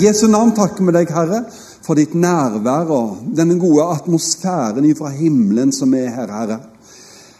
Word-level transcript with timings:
Jesu 0.00 0.26
navn 0.28 0.50
takker 0.56 0.86
vi 0.86 0.92
deg, 0.96 1.10
Herre, 1.14 1.44
for 1.84 1.98
ditt 1.98 2.14
nærvær 2.18 2.90
og 2.90 3.34
denne 3.36 3.54
gode 3.60 3.84
atmosfæren 3.94 4.86
fra 4.98 5.12
himmelen 5.14 5.72
som 5.72 5.94
er 5.94 6.08
her, 6.14 6.32
Herre. 6.34 6.58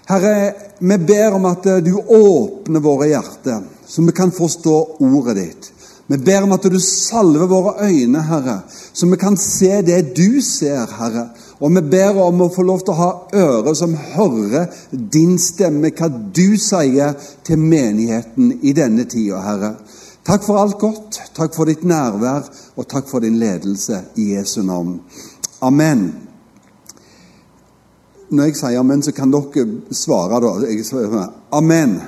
Herre, 0.07 0.35
vi 0.79 0.99
ber 1.09 1.35
om 1.39 1.49
at 1.51 1.67
du 1.83 1.95
åpner 1.99 2.85
våre 2.85 3.09
hjerter, 3.11 3.65
så 3.87 4.05
vi 4.05 4.15
kan 4.15 4.35
forstå 4.35 4.77
ordet 5.03 5.37
ditt. 5.41 5.71
Vi 6.07 6.19
ber 6.21 6.45
om 6.45 6.53
at 6.53 6.67
du 6.69 6.77
salver 6.79 7.49
våre 7.49 7.89
øyne, 7.89 8.23
Herre, 8.29 8.59
så 8.69 9.09
vi 9.11 9.19
kan 9.19 9.39
se 9.41 9.81
det 9.83 10.15
du 10.15 10.41
ser, 10.45 10.85
Herre. 10.99 11.31
Og 11.59 11.73
vi 11.75 11.83
ber 11.97 12.21
om 12.21 12.45
å 12.45 12.51
få 12.53 12.63
lov 12.67 12.85
til 12.85 12.93
å 12.93 13.01
ha 13.01 13.11
ører 13.41 13.75
som 13.79 13.97
hører 14.15 14.69
din 14.93 15.39
stemme, 15.41 15.91
hva 15.97 16.11
du 16.13 16.59
sier 16.61 17.17
til 17.47 17.59
menigheten 17.59 18.59
i 18.63 18.77
denne 18.77 19.09
tida, 19.09 19.41
Herre. 19.43 19.75
Takk 20.25 20.45
for 20.47 20.57
alt 20.57 20.79
godt, 20.81 21.19
takk 21.37 21.53
for 21.53 21.69
ditt 21.69 21.83
nærvær, 21.85 22.47
og 22.81 22.87
takk 22.89 23.09
for 23.11 23.21
din 23.21 23.37
ledelse 23.37 23.99
i 24.17 24.31
Jesu 24.33 24.63
navn. 24.65 24.95
Amen. 25.61 26.07
Når 28.31 28.49
jeg 28.49 28.57
sier 28.57 28.81
amen, 28.81 29.03
så 29.05 29.13
kan 29.13 29.33
dere 29.35 29.67
svare, 29.93 30.39
da. 30.41 30.55
Jeg, 30.65 31.27
amen. 31.53 31.99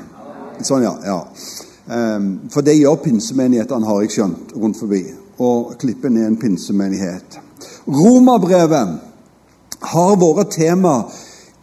Sånn, 0.65 0.87
ja. 0.87 0.95
ja. 1.05 1.19
Ehm, 1.93 2.31
for 2.53 2.65
det 2.65 2.79
gjør 2.79 2.97
pinsemenighetene, 3.05 3.85
har 3.85 4.01
jeg 4.07 4.15
skjønt, 4.17 4.57
rundt 4.57 4.81
forbi. 4.81 5.03
Og 5.45 5.77
Klippen 5.77 6.17
er 6.17 6.31
en 6.31 6.41
pinsemenighet. 6.41 7.37
Romerbrevet 7.85 8.97
har 9.93 10.17
vært 10.25 10.57
tema 10.57 10.97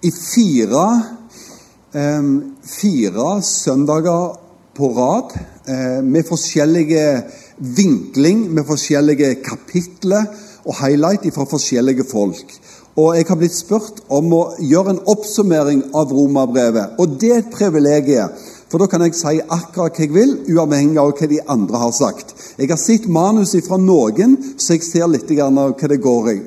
i 0.05 0.13
fire, 0.13 0.85
um, 1.97 2.31
fire 2.61 3.41
søndager 3.41 4.42
på 4.77 4.89
rad 4.95 5.33
eh, 5.67 5.99
med 6.03 6.25
forskjellige 6.27 7.05
vinkling, 7.57 8.47
med 8.53 8.65
forskjellige 8.67 9.35
kapitler 9.45 10.25
og 10.65 10.77
highlight 10.79 11.27
fra 11.35 11.45
forskjellige 11.49 12.05
folk. 12.11 12.55
Og 12.95 13.15
Jeg 13.17 13.25
har 13.27 13.37
blitt 13.41 13.55
spurt 13.57 14.03
om 14.13 14.33
å 14.37 14.41
gjøre 14.61 14.93
en 14.93 15.05
oppsummering 15.09 15.81
av 15.97 16.11
romerbrevet. 16.13 16.99
Og 17.01 17.15
det 17.21 17.31
er 17.31 17.39
et 17.41 17.53
privilegium, 17.53 18.29
for 18.69 18.81
da 18.81 18.87
kan 18.89 19.01
jeg 19.05 19.17
si 19.17 19.39
akkurat 19.41 19.97
hva 19.97 20.05
jeg 20.05 20.13
vil, 20.13 20.35
uavhengig 20.53 21.01
av 21.01 21.13
hva 21.17 21.29
de 21.29 21.41
andre 21.55 21.81
har 21.81 21.93
sagt. 21.93 22.35
Jeg 22.57 22.69
har 22.69 22.81
sett 22.81 23.09
manus 23.09 23.55
fra 23.65 23.77
noen, 23.81 24.37
så 24.57 24.77
jeg 24.77 24.85
ser 24.85 25.09
litt 25.09 25.33
av 25.41 25.57
hva 25.57 25.89
det 25.89 26.01
går 26.01 26.31
i. 26.33 26.39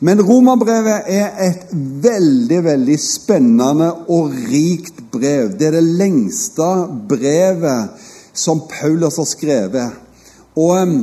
Men 0.00 0.22
romerbrevet 0.24 1.08
er 1.12 1.34
et 1.44 1.72
veldig 2.04 2.60
veldig 2.64 2.96
spennende 3.02 3.90
og 4.08 4.32
rikt 4.48 5.02
brev. 5.12 5.50
Det 5.58 5.66
er 5.68 5.76
det 5.76 5.96
lengste 6.00 6.68
brevet 7.08 8.06
som 8.32 8.62
Paulus 8.70 9.18
har 9.20 9.28
skrevet. 9.28 9.98
Og 10.56 10.94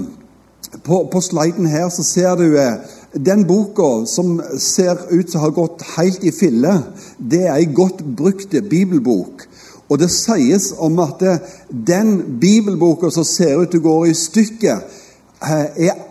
på, 0.83 1.03
på, 1.11 1.21
sliden 1.21 1.69
her 1.69 1.91
så 1.93 2.03
ser 2.03 2.41
du 2.41 2.57
uh, 2.57 2.81
den 3.13 3.45
boka 3.47 4.07
som 4.09 4.39
ser 4.57 4.97
ut 5.13 5.29
som 5.29 5.45
har 5.45 5.53
gått 5.53 5.85
helt 5.93 6.25
i 6.25 6.33
fille. 6.33 6.73
Det 7.17 7.45
er 7.45 7.53
ei 7.53 7.69
godt 7.69 8.01
brukt 8.17 8.57
bibelbok. 8.69 9.45
Og 9.87 10.01
det 10.01 10.09
sies 10.11 10.71
om 10.73 10.97
at 11.05 11.21
uh, 11.21 11.37
den 11.69 12.39
bibelboka 12.41 13.13
som 13.13 13.29
ser 13.29 13.61
ut 13.61 13.69
til 13.69 13.85
å 13.85 13.89
gå 13.91 13.97
i 14.09 14.17
stykker, 14.17 14.81
uh, 15.45 15.65
er 15.77 16.06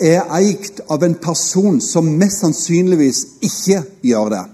er 0.00 0.26
eikt 0.36 0.82
av 0.92 1.04
en 1.04 1.16
person 1.20 1.80
som 1.80 2.10
mest 2.18 2.42
sannsynligvis 2.44 3.24
ikke 3.44 3.82
gjør 4.04 4.34
det. 4.34 4.44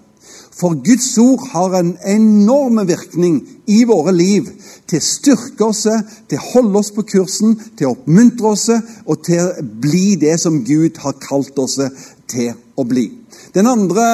For 0.61 0.77
Guds 0.85 1.15
ord 1.19 1.47
har 1.55 1.75
en 1.79 1.95
enorm 2.05 2.83
virkning 2.87 3.39
i 3.71 3.81
våre 3.89 4.13
liv 4.13 4.51
til 4.91 5.01
å 5.01 5.07
styrke 5.07 5.69
oss, 5.71 5.87
til 6.29 6.37
å 6.37 6.49
holde 6.51 6.83
oss 6.83 6.91
på 6.93 7.07
kursen, 7.09 7.55
til 7.79 7.89
å 7.89 7.95
oppmuntre 7.95 8.53
oss 8.53 8.67
og 8.75 9.23
til 9.25 9.41
å 9.41 9.65
bli 9.81 10.19
det 10.21 10.37
som 10.43 10.61
Gud 10.67 11.01
har 11.01 11.17
kalt 11.23 11.57
oss 11.63 11.79
til 12.29 12.53
å 12.77 12.85
bli. 12.85 13.07
Den 13.55 13.67
andre 13.67 14.05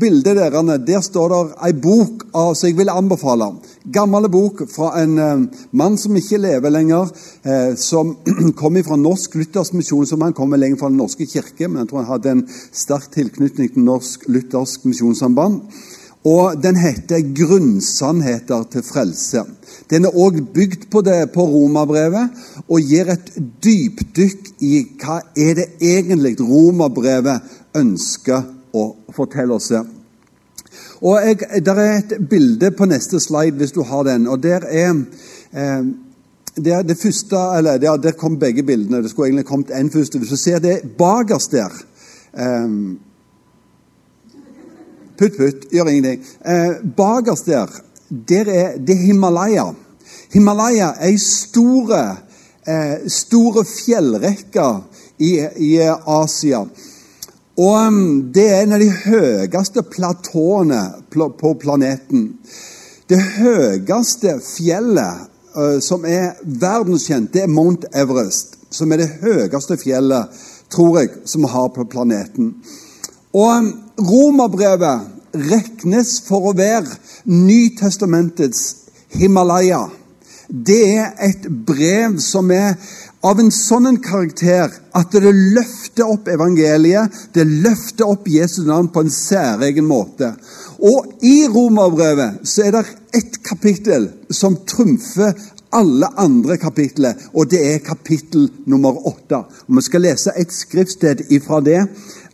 bildet 0.00 0.38
der, 0.40 0.56
der 0.78 1.04
står 1.04 1.34
det 1.34 1.42
ei 1.68 1.74
bok 1.76 2.24
som 2.32 2.64
jeg 2.64 2.78
vil 2.78 2.90
anbefale. 2.90 3.52
Gammel 3.92 4.30
bok 4.32 4.62
fra 4.72 4.94
en 5.02 5.18
uh, 5.20 5.42
mann 5.76 5.98
som 6.00 6.16
ikke 6.16 6.38
lever 6.40 6.72
lenger, 6.72 7.10
uh, 7.44 7.74
som 7.76 8.14
kom 8.60 8.78
fra 8.86 8.96
Norsk 8.96 9.34
Luthersk 9.36 9.74
Misjon. 9.76 10.06
som 10.08 10.22
Han 10.24 10.32
kom 10.32 10.56
lenger 10.56 10.80
fra 10.80 10.88
Den 10.88 10.96
norske 11.02 11.26
kirke, 11.28 11.68
men 11.68 11.82
jeg 11.82 11.90
tror 11.90 12.00
han 12.00 12.12
hadde 12.14 12.32
en 12.32 12.46
sterk 12.72 13.10
tilknytning 13.12 13.74
til 13.74 13.84
Norsk 13.84 14.24
Luthersk 14.32 14.86
Misjonssamband. 14.88 15.60
Og 16.24 16.62
Den 16.62 16.76
heter 16.76 17.20
'Grunnsannheter 17.20 18.64
til 18.72 18.80
frelse'. 18.80 19.44
Den 19.90 20.04
er 20.04 20.16
òg 20.16 20.40
bygd 20.54 20.88
på, 20.90 21.00
det, 21.00 21.32
på 21.34 21.44
romerbrevet 21.44 22.30
og 22.68 22.80
gir 22.80 23.10
et 23.12 23.32
dypdykk 23.64 24.48
i 24.60 24.86
hva 24.96 25.20
er 25.36 25.54
det 25.54 25.66
egentlig 25.80 26.40
romerbrevet 26.40 27.40
ønsker 27.76 28.42
å 28.72 28.96
fortelle 29.12 29.54
oss. 29.54 29.72
Og 31.04 31.20
jeg, 31.20 31.64
Der 31.66 31.74
er 31.74 31.98
et 31.98 32.28
bilde 32.30 32.70
på 32.70 32.84
neste 32.84 33.20
slide, 33.20 33.56
hvis 33.56 33.72
du 33.72 33.82
har 33.82 34.02
den. 34.02 34.26
og 34.28 34.42
Der 34.42 34.60
er 34.64 34.90
eh, 35.52 35.84
det, 36.56 36.72
er 36.72 36.82
det 36.82 36.98
første, 37.02 37.36
eller 37.58 37.78
der, 37.78 37.96
der 37.96 38.12
kom 38.12 38.38
begge 38.38 38.62
bildene. 38.62 39.02
Det 39.02 39.10
skulle 39.10 39.26
egentlig 39.26 39.46
kommet 39.46 39.70
én 39.70 39.92
først. 39.92 40.18
Hvis 40.18 40.30
du 40.30 40.36
ser 40.36 40.58
det 40.58 40.80
bakerst 40.98 41.52
der 41.52 41.72
eh, 42.38 42.96
Putt, 45.18 45.36
putt, 45.36 45.70
gjør 45.70 45.88
ingenting. 45.88 46.24
Eh, 46.46 46.70
bakerst 46.96 47.46
der, 47.46 47.66
der 48.28 48.44
er 48.50 48.78
det 48.78 48.96
Himalaya. 48.98 49.72
Himalaya 50.32 50.88
er 50.98 51.12
ei 51.12 51.18
store, 51.18 52.16
eh, 52.66 53.06
store 53.08 53.64
fjellrekke 53.64 54.66
i, 55.18 55.46
i 55.56 55.78
Asia. 56.06 56.64
Og 57.56 57.86
um, 57.86 58.32
Det 58.34 58.48
er 58.50 58.62
en 58.62 58.74
av 58.74 58.82
de 58.82 58.90
høyeste 58.90 59.84
platåene 59.86 60.80
på 61.14 61.54
planeten. 61.60 62.26
Det 63.08 63.20
høyeste 63.36 64.40
fjellet 64.42 65.30
som 65.84 66.02
er 66.08 66.32
verdenskjent, 66.42 67.30
det 67.30 67.44
er 67.44 67.52
Mount 67.52 67.84
Everest. 67.94 68.56
Som 68.74 68.90
er 68.90 69.04
det 69.04 69.20
høyeste 69.22 69.76
fjellet, 69.78 70.32
tror 70.72 70.98
jeg, 70.98 71.12
som 71.30 71.44
vi 71.44 71.52
har 71.52 71.68
på 71.70 71.84
planeten. 71.86 72.56
Og 73.34 73.50
um, 73.50 73.68
Romerbrevet 74.02 75.12
regnes 75.34 76.16
for 76.26 76.50
å 76.50 76.56
være 76.58 76.90
Nytestamentets 77.30 78.64
Himalaya. 79.14 79.84
Det 80.48 80.80
er 80.98 81.12
et 81.22 81.46
brev 81.66 82.18
som 82.22 82.50
er 82.50 82.74
av 83.24 83.40
en 83.40 83.50
sånn 83.54 83.96
karakter 84.04 84.72
at 84.94 85.14
det 85.14 85.32
løfter 85.32 86.10
opp 86.12 86.28
evangeliet, 86.28 87.14
det 87.32 87.46
løfter 87.48 88.10
opp 88.12 88.28
Jesu 88.28 88.62
navn 88.68 88.90
på 88.92 89.04
en 89.04 89.12
særegen 89.12 89.88
måte. 89.88 90.34
Og 90.84 91.24
i 91.24 91.46
romerbrevet 91.48 92.44
så 92.44 92.68
er 92.68 92.76
det 92.76 92.84
ett 93.16 93.40
kapittel 93.46 94.10
som 94.30 94.58
trumfer 94.68 95.32
alle 95.74 96.06
andre 96.20 96.56
kapitler, 96.60 97.16
og 97.34 97.48
det 97.50 97.60
er 97.66 97.80
kapittel 97.82 98.46
nummer 98.70 99.00
åtte. 99.08 99.40
Vi 99.66 99.82
skal 99.82 100.04
lese 100.06 100.34
et 100.38 100.52
skriftsted 100.54 101.24
ifra 101.34 101.58
det 101.64 101.80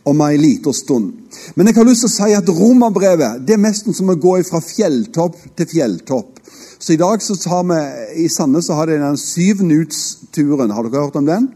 om 0.03 0.21
en 0.21 0.41
lita 0.41 0.73
stund. 0.73 1.13
Men 1.55 1.69
jeg 1.69 1.77
har 1.77 1.87
lyst 1.87 2.05
til 2.05 2.11
å 2.11 2.15
si 2.15 2.35
at 2.37 2.49
romerbrevet 2.49 3.43
det 3.45 3.55
er 3.55 3.65
nesten 3.65 3.95
som 3.95 4.09
å 4.09 4.17
gå 4.19 4.37
fra 4.47 4.61
fjelltopp 4.63 5.37
til 5.57 5.69
fjelltopp. 5.75 6.39
Så 6.81 6.95
i 6.95 7.01
dag 7.01 7.21
så 7.21 7.37
tar 7.37 7.67
vi, 7.69 7.81
I 8.25 8.29
Sandnes 8.29 8.65
så 8.67 8.79
har 8.79 8.89
de 8.89 8.97
den 8.97 9.19
syvnuts-turen. 9.19 10.73
Har 10.73 10.87
dere 10.87 11.05
hørt 11.05 11.19
om 11.19 11.27
den? 11.27 11.51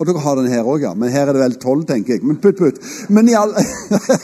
Og 0.00 0.08
dere 0.08 0.22
har 0.24 0.38
den 0.40 0.50
her 0.50 0.66
òg, 0.66 0.82
ja. 0.82 0.94
Men 0.98 1.12
her 1.12 1.28
er 1.28 1.36
det 1.36 1.42
vel 1.42 1.58
tolv, 1.62 1.84
tenker 1.86 2.16
jeg. 2.16 2.24
Men 2.26 2.40
putt, 2.42 2.58
putt. 2.58 2.80
Men, 3.14 3.28
all... 3.38 3.52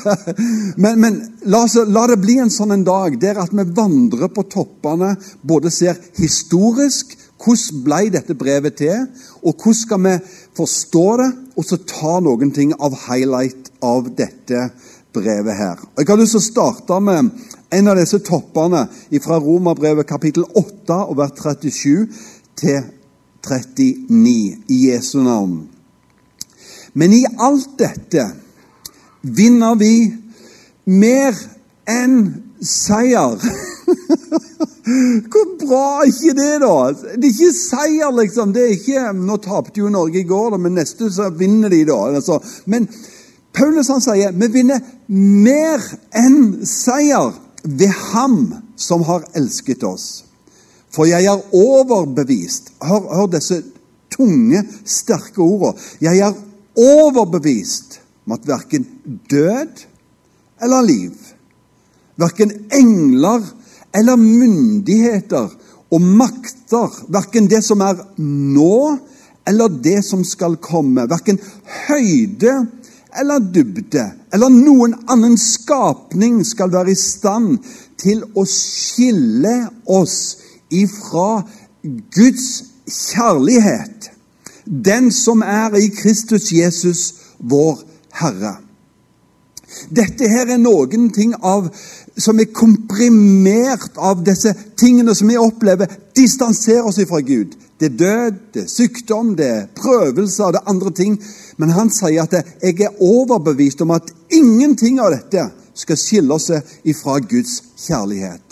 men, 0.82 0.96
men 0.98 1.20
la, 1.44 1.62
oss, 1.62 1.76
la, 1.86 2.06
det 2.10 2.18
bli 2.24 2.40
en 2.42 2.50
sånn 2.50 2.74
en 2.74 2.86
dag 2.86 3.20
der 3.22 3.38
at 3.44 3.52
vi 3.54 3.68
vandrer 3.76 4.32
på 4.34 4.48
toppene, 4.50 5.12
både 5.46 5.70
ser 5.74 6.00
historisk 6.18 7.14
hvordan 7.40 7.84
ble 7.86 8.00
dette 8.12 8.36
brevet 8.36 8.76
til, 8.80 9.06
og 9.42 9.54
hvordan 9.54 9.74
skal 9.74 10.02
vi 10.04 10.14
forstå 10.56 11.06
det, 11.20 11.30
og 11.56 11.66
så 11.66 11.78
ta 11.88 12.18
noen 12.24 12.52
ting 12.56 12.72
av 12.78 12.96
highlight 13.06 13.70
av 13.84 14.10
dette 14.16 14.68
brevet 15.14 15.56
her. 15.56 15.80
Jeg 15.98 16.08
har 16.08 16.20
lyst 16.20 16.36
til 16.36 16.42
å 16.42 16.46
starte 16.46 17.00
med 17.02 17.30
en 17.74 17.90
av 17.90 17.98
disse 17.98 18.20
toppene 18.26 18.86
fra 19.22 19.38
Romerbrevet 19.42 20.08
kapittel 20.08 20.46
8 20.46 21.00
og 21.10 21.16
vers 21.18 21.34
37 21.38 22.06
til 22.60 22.80
39 23.46 24.34
i 24.68 24.80
Jesu 24.90 25.20
navn. 25.24 25.62
Men 26.94 27.14
i 27.14 27.24
alt 27.38 27.78
dette 27.78 28.26
vinner 29.22 29.76
vi 29.78 29.94
mer 30.90 31.36
enn 31.88 32.22
seier. 32.60 33.38
Hvor 35.30 35.46
bra 35.60 35.84
er 36.00 36.08
ikke 36.08 36.34
det, 36.38 36.52
da? 36.62 36.74
Det 37.14 37.28
er 37.28 37.30
ikke 37.30 37.56
seier, 37.56 38.12
liksom. 38.16 38.52
Det 38.54 38.62
er 38.64 38.74
ikke, 38.76 39.02
Nå 39.16 39.36
tapte 39.44 39.82
jo 39.82 39.90
Norge 39.92 40.22
i 40.22 40.28
går, 40.28 40.56
men 40.58 40.76
neste 40.78 41.10
så 41.12 41.28
vinner 41.36 41.72
de, 41.72 41.82
da. 41.88 41.98
Altså. 42.14 42.40
Men 42.70 42.88
Paulus 43.56 43.90
han 43.90 44.02
sier 44.02 44.34
vi 44.36 44.48
vinner 44.54 44.82
mer 45.10 45.84
enn 46.16 46.60
seier 46.66 47.34
ved 47.64 47.92
Ham 48.12 48.38
som 48.80 49.04
har 49.08 49.26
elsket 49.36 49.84
oss. 49.84 50.24
For 50.90 51.06
jeg 51.06 51.26
er 51.28 51.42
overbevist 51.54 52.72
Hør, 52.82 53.04
hør 53.14 53.28
disse 53.34 53.60
tunge, 54.10 54.62
sterke 54.84 55.42
ordene. 55.42 55.74
Jeg 56.02 56.22
er 56.24 56.38
overbevist 56.80 58.00
om 58.26 58.34
at 58.34 58.46
verken 58.48 58.86
død 59.30 59.84
eller 60.62 60.86
liv, 60.86 61.14
verken 62.20 62.52
engler 62.74 63.40
eller 63.40 63.59
myndigheter 63.94 65.50
og 65.90 66.00
makter, 66.00 66.90
verken 67.08 67.48
det 67.50 67.64
som 67.66 67.80
er 67.82 67.98
nå 68.18 68.98
eller 69.48 69.68
det 69.82 70.04
som 70.06 70.22
skal 70.24 70.56
komme, 70.62 71.08
verken 71.10 71.40
høyde 71.88 72.66
eller 73.18 73.42
dybde 73.42 74.04
eller 74.32 74.52
noen 74.54 74.94
annen 75.10 75.34
skapning 75.40 76.44
skal 76.46 76.70
være 76.70 76.94
i 76.94 76.98
stand 76.98 77.58
til 78.00 78.22
å 78.38 78.44
skille 78.46 79.56
oss 79.90 80.38
ifra 80.70 81.42
Guds 81.82 82.46
kjærlighet, 82.90 84.10
den 84.64 85.10
som 85.14 85.42
er 85.42 85.74
i 85.78 85.88
Kristus 85.94 86.50
Jesus, 86.54 87.02
vår 87.38 87.80
Herre. 88.20 88.58
Dette 89.90 90.26
her 90.28 90.50
er 90.50 90.58
noen 90.58 91.10
ting 91.14 91.32
av, 91.46 91.68
som 92.20 92.40
er 92.40 92.52
komprimert 92.54 93.96
av 93.96 94.22
disse 94.24 94.52
tingene 94.78 95.14
som 95.16 95.30
vi 95.30 95.38
opplever 95.40 95.90
distanserer 96.16 96.86
oss 96.88 97.00
fra 97.08 97.20
Gud. 97.24 97.56
Det 97.80 97.88
er 97.88 97.96
død, 97.96 98.38
det 98.54 98.62
er 98.62 98.68
sykdom, 98.68 99.34
det 99.36 99.46
er 99.48 99.66
prøvelser, 99.76 100.52
det 100.52 100.60
er 100.60 100.70
andre 100.70 100.92
ting. 100.92 101.16
Men 101.56 101.72
han 101.72 101.90
sier 101.92 102.26
at 102.26 102.36
jeg 102.36 102.76
er 102.84 103.00
overbevist 103.00 103.80
om 103.80 103.94
at 103.96 104.12
ingenting 104.36 105.00
av 105.00 105.14
dette 105.14 105.48
skal 105.80 105.98
skille 105.98 106.36
oss 106.36 106.50
ifra 106.84 107.18
Guds 107.24 107.60
kjærlighet. 107.80 108.44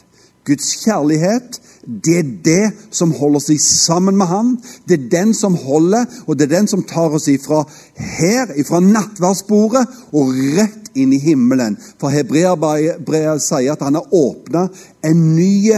Guds 0.48 0.70
kjærlighet 0.80 1.60
det 1.88 2.18
er 2.18 2.30
det 2.44 2.64
som 2.92 3.14
holder 3.16 3.40
oss 3.40 3.62
sammen 3.64 4.16
med 4.16 4.26
Han. 4.26 4.56
Det 4.88 4.98
er 4.98 5.08
den 5.10 5.34
som 5.34 5.54
holder, 5.56 6.04
og 6.26 6.36
det 6.38 6.48
er 6.48 6.56
den 6.58 6.68
som 6.68 6.82
tar 6.82 7.14
oss 7.16 7.28
ifra 7.32 7.62
her, 7.96 8.52
ifra 8.60 8.80
nattverdsbordet, 8.84 9.86
og 10.12 10.34
rett 10.58 10.87
inn 11.02 11.14
i 11.14 11.20
himmelen. 11.22 11.76
For 12.00 12.12
hebreerbrevet 12.14 13.44
sier 13.44 13.74
at 13.74 13.84
han 13.86 13.98
har 13.98 14.14
åpna 14.14 14.66
en 15.06 15.24
ny 15.36 15.72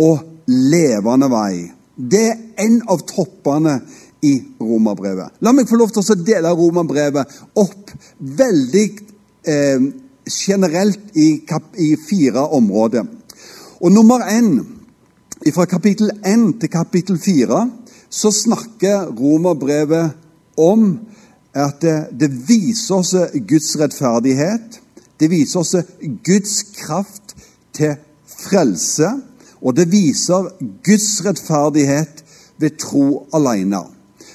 og 0.00 0.22
levende 0.50 1.30
vei. 1.32 1.70
Det 1.94 2.26
er 2.30 2.38
en 2.64 2.80
av 2.88 3.02
toppene 3.08 3.80
i 4.24 4.34
romerbrevet. 4.60 5.40
La 5.44 5.52
meg 5.56 5.68
få 5.68 5.78
lov 5.80 5.92
til 5.94 6.04
å 6.04 6.18
dele 6.24 6.52
romerbrevet 6.56 7.40
opp 7.60 7.92
veldig 8.18 8.86
eh, 9.48 9.86
generelt 10.30 11.16
i, 11.16 11.30
i 11.80 11.90
fire 12.08 12.44
områder. 12.56 13.06
Og 13.80 13.92
nummer 13.92 14.26
én 14.28 14.58
fra 15.54 15.64
kapittel 15.64 16.10
1 16.20 16.58
til 16.60 16.72
kapittel 16.72 17.16
4 17.18 17.62
så 18.10 18.32
snakker 18.34 19.08
romerbrevet 19.16 20.18
om 20.60 20.90
at 21.54 21.80
det, 21.82 21.96
det 22.20 22.30
viser 22.48 23.00
oss 23.00 23.14
Guds 23.48 23.74
rettferdighet. 23.80 24.80
Det 25.20 25.30
viser 25.30 25.60
oss 25.60 25.74
Guds 26.24 26.62
kraft 26.78 27.34
til 27.76 27.96
frelse. 28.26 29.10
Og 29.60 29.76
det 29.76 29.90
viser 29.92 30.48
Guds 30.86 31.08
rettferdighet 31.26 32.24
ved 32.60 32.78
tro 32.80 33.26
alene. 33.34 33.82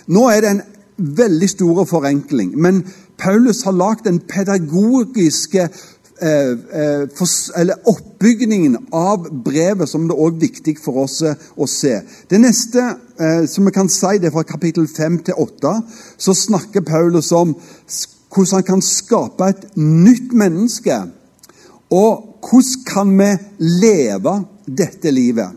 Nå 0.07 0.27
er 0.29 0.41
det 0.43 0.51
en 0.53 0.63
veldig 0.97 1.49
stor 1.49 1.83
forenkling, 1.89 2.53
men 2.61 2.83
Paulus 3.17 3.63
har 3.65 3.75
lagd 3.75 4.07
en 4.07 4.19
pedagogisk 4.19 5.55
Eh, 6.21 6.51
eh, 6.51 7.09
eller 7.55 7.75
oppbygningen 7.83 8.77
av 8.91 9.43
brevet, 9.43 9.89
som 9.89 10.05
det 10.07 10.15
òg 10.15 10.37
er 10.37 10.45
viktig 10.45 10.77
for 10.79 11.01
oss 11.03 11.17
eh, 11.27 11.35
å 11.59 11.67
se. 11.67 11.97
Det 12.31 12.39
neste 12.39 12.93
som 13.47 13.63
vi 13.63 13.71
kan 13.71 13.87
si, 13.87 14.17
det 14.19 14.27
er 14.27 14.33
fra 14.35 14.43
kapittel 14.43 14.89
5 14.91 15.21
til 15.27 15.37
8. 15.39 15.69
Så 16.19 16.33
snakker 16.35 16.83
Paulus 16.83 17.29
om 17.31 17.53
hvordan 17.55 18.57
han 18.57 18.65
kan 18.67 18.83
skape 18.83 19.47
et 19.47 19.61
nytt 19.79 20.33
menneske. 20.35 20.97
Og 21.95 22.41
hvordan 22.43 22.83
kan 22.87 23.13
vi 23.15 23.29
leve 23.79 24.33
dette 24.67 25.11
livet? 25.15 25.55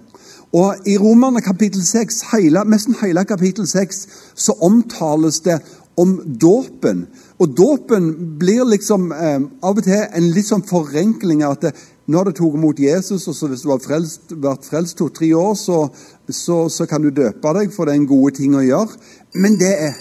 Og 0.54 0.86
I 0.86 0.94
Romerne 0.98 1.42
kapittel 1.44 1.82
6, 1.84 2.22
hele, 2.32 2.62
nesten 2.64 2.94
hele 3.02 3.24
kapittel 3.28 3.66
6 3.68 4.06
så 4.38 4.54
omtales 4.64 5.42
det 5.44 5.58
om 5.98 6.14
dåpen. 6.24 7.06
Og 7.42 7.54
dåpen 7.58 8.10
blir 8.38 8.64
liksom 8.68 9.10
eh, 9.12 9.38
av 9.62 9.78
og 9.78 9.84
til 9.86 10.04
en 10.06 10.28
litt 10.34 10.46
sånn 10.46 10.66
forenkling 10.66 11.42
av 11.46 11.56
at 11.56 11.68
det, 11.68 11.72
når 12.08 12.30
du 12.30 12.36
tok 12.38 12.54
imot 12.56 12.78
Jesus, 12.80 13.26
og 13.28 13.36
så 13.36 13.50
hvis 13.50 13.64
du 13.66 13.72
har 13.72 13.82
frelst, 13.84 14.30
vært 14.32 14.68
frelst 14.68 14.96
to-tre 15.00 15.28
år, 15.36 15.52
så, 15.58 15.82
så, 16.30 16.62
så, 16.72 16.86
kan 16.88 17.04
du 17.04 17.10
døpe 17.12 17.52
deg, 17.58 17.74
for 17.74 17.84
det 17.84 17.96
er 17.96 18.00
en 18.00 18.08
gode 18.08 18.32
ting 18.38 18.54
å 18.56 18.64
gjøre. 18.64 18.96
Men 19.36 19.58
det 19.60 19.74
er 19.74 19.98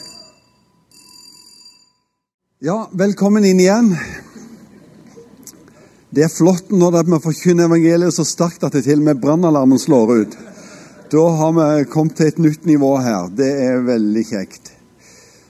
Ja, 2.63 2.87
velkommen 2.89 3.45
inn 3.45 3.59
igjen. 3.61 3.91
Det 6.09 6.23
er 6.25 6.31
flott 6.33 6.71
når 6.73 7.03
vi 7.03 7.19
forkynner 7.21 7.67
evangeliet 7.67 8.15
så 8.15 8.25
sterkt 8.25 8.65
at 8.65 8.73
det 8.73 8.87
til 8.87 9.03
og 9.03 9.09
med 9.11 9.21
brannalarmen 9.21 9.81
slår 9.81 10.15
ut. 10.23 10.39
Da 11.11 11.27
har 11.41 11.53
vi 11.59 11.85
kommet 11.91 12.17
til 12.17 12.31
et 12.31 12.41
nytt 12.41 12.65
nivå 12.65 12.95
her. 13.03 13.29
Det 13.29 13.51
er 13.67 13.85
veldig 13.85 14.25
kjekt. 14.31 14.76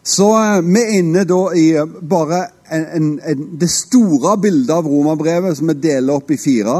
Så 0.07 0.27
eh, 0.39 0.61
vi 0.63 0.81
er 0.81 0.93
inne 1.01 1.25
da 1.27 1.39
i 1.51 1.65
eh, 1.75 1.95
bare 2.07 2.45
en, 2.71 2.83
en, 2.95 3.07
en, 3.27 3.41
det 3.59 3.67
store 3.67 4.37
bildet 4.39 4.71
av 4.71 4.85
romerbrevet, 4.87 5.57
som 5.59 5.67
vi 5.67 5.73
deler 5.83 6.15
opp 6.15 6.31
i 6.31 6.37
fire. 6.39 6.77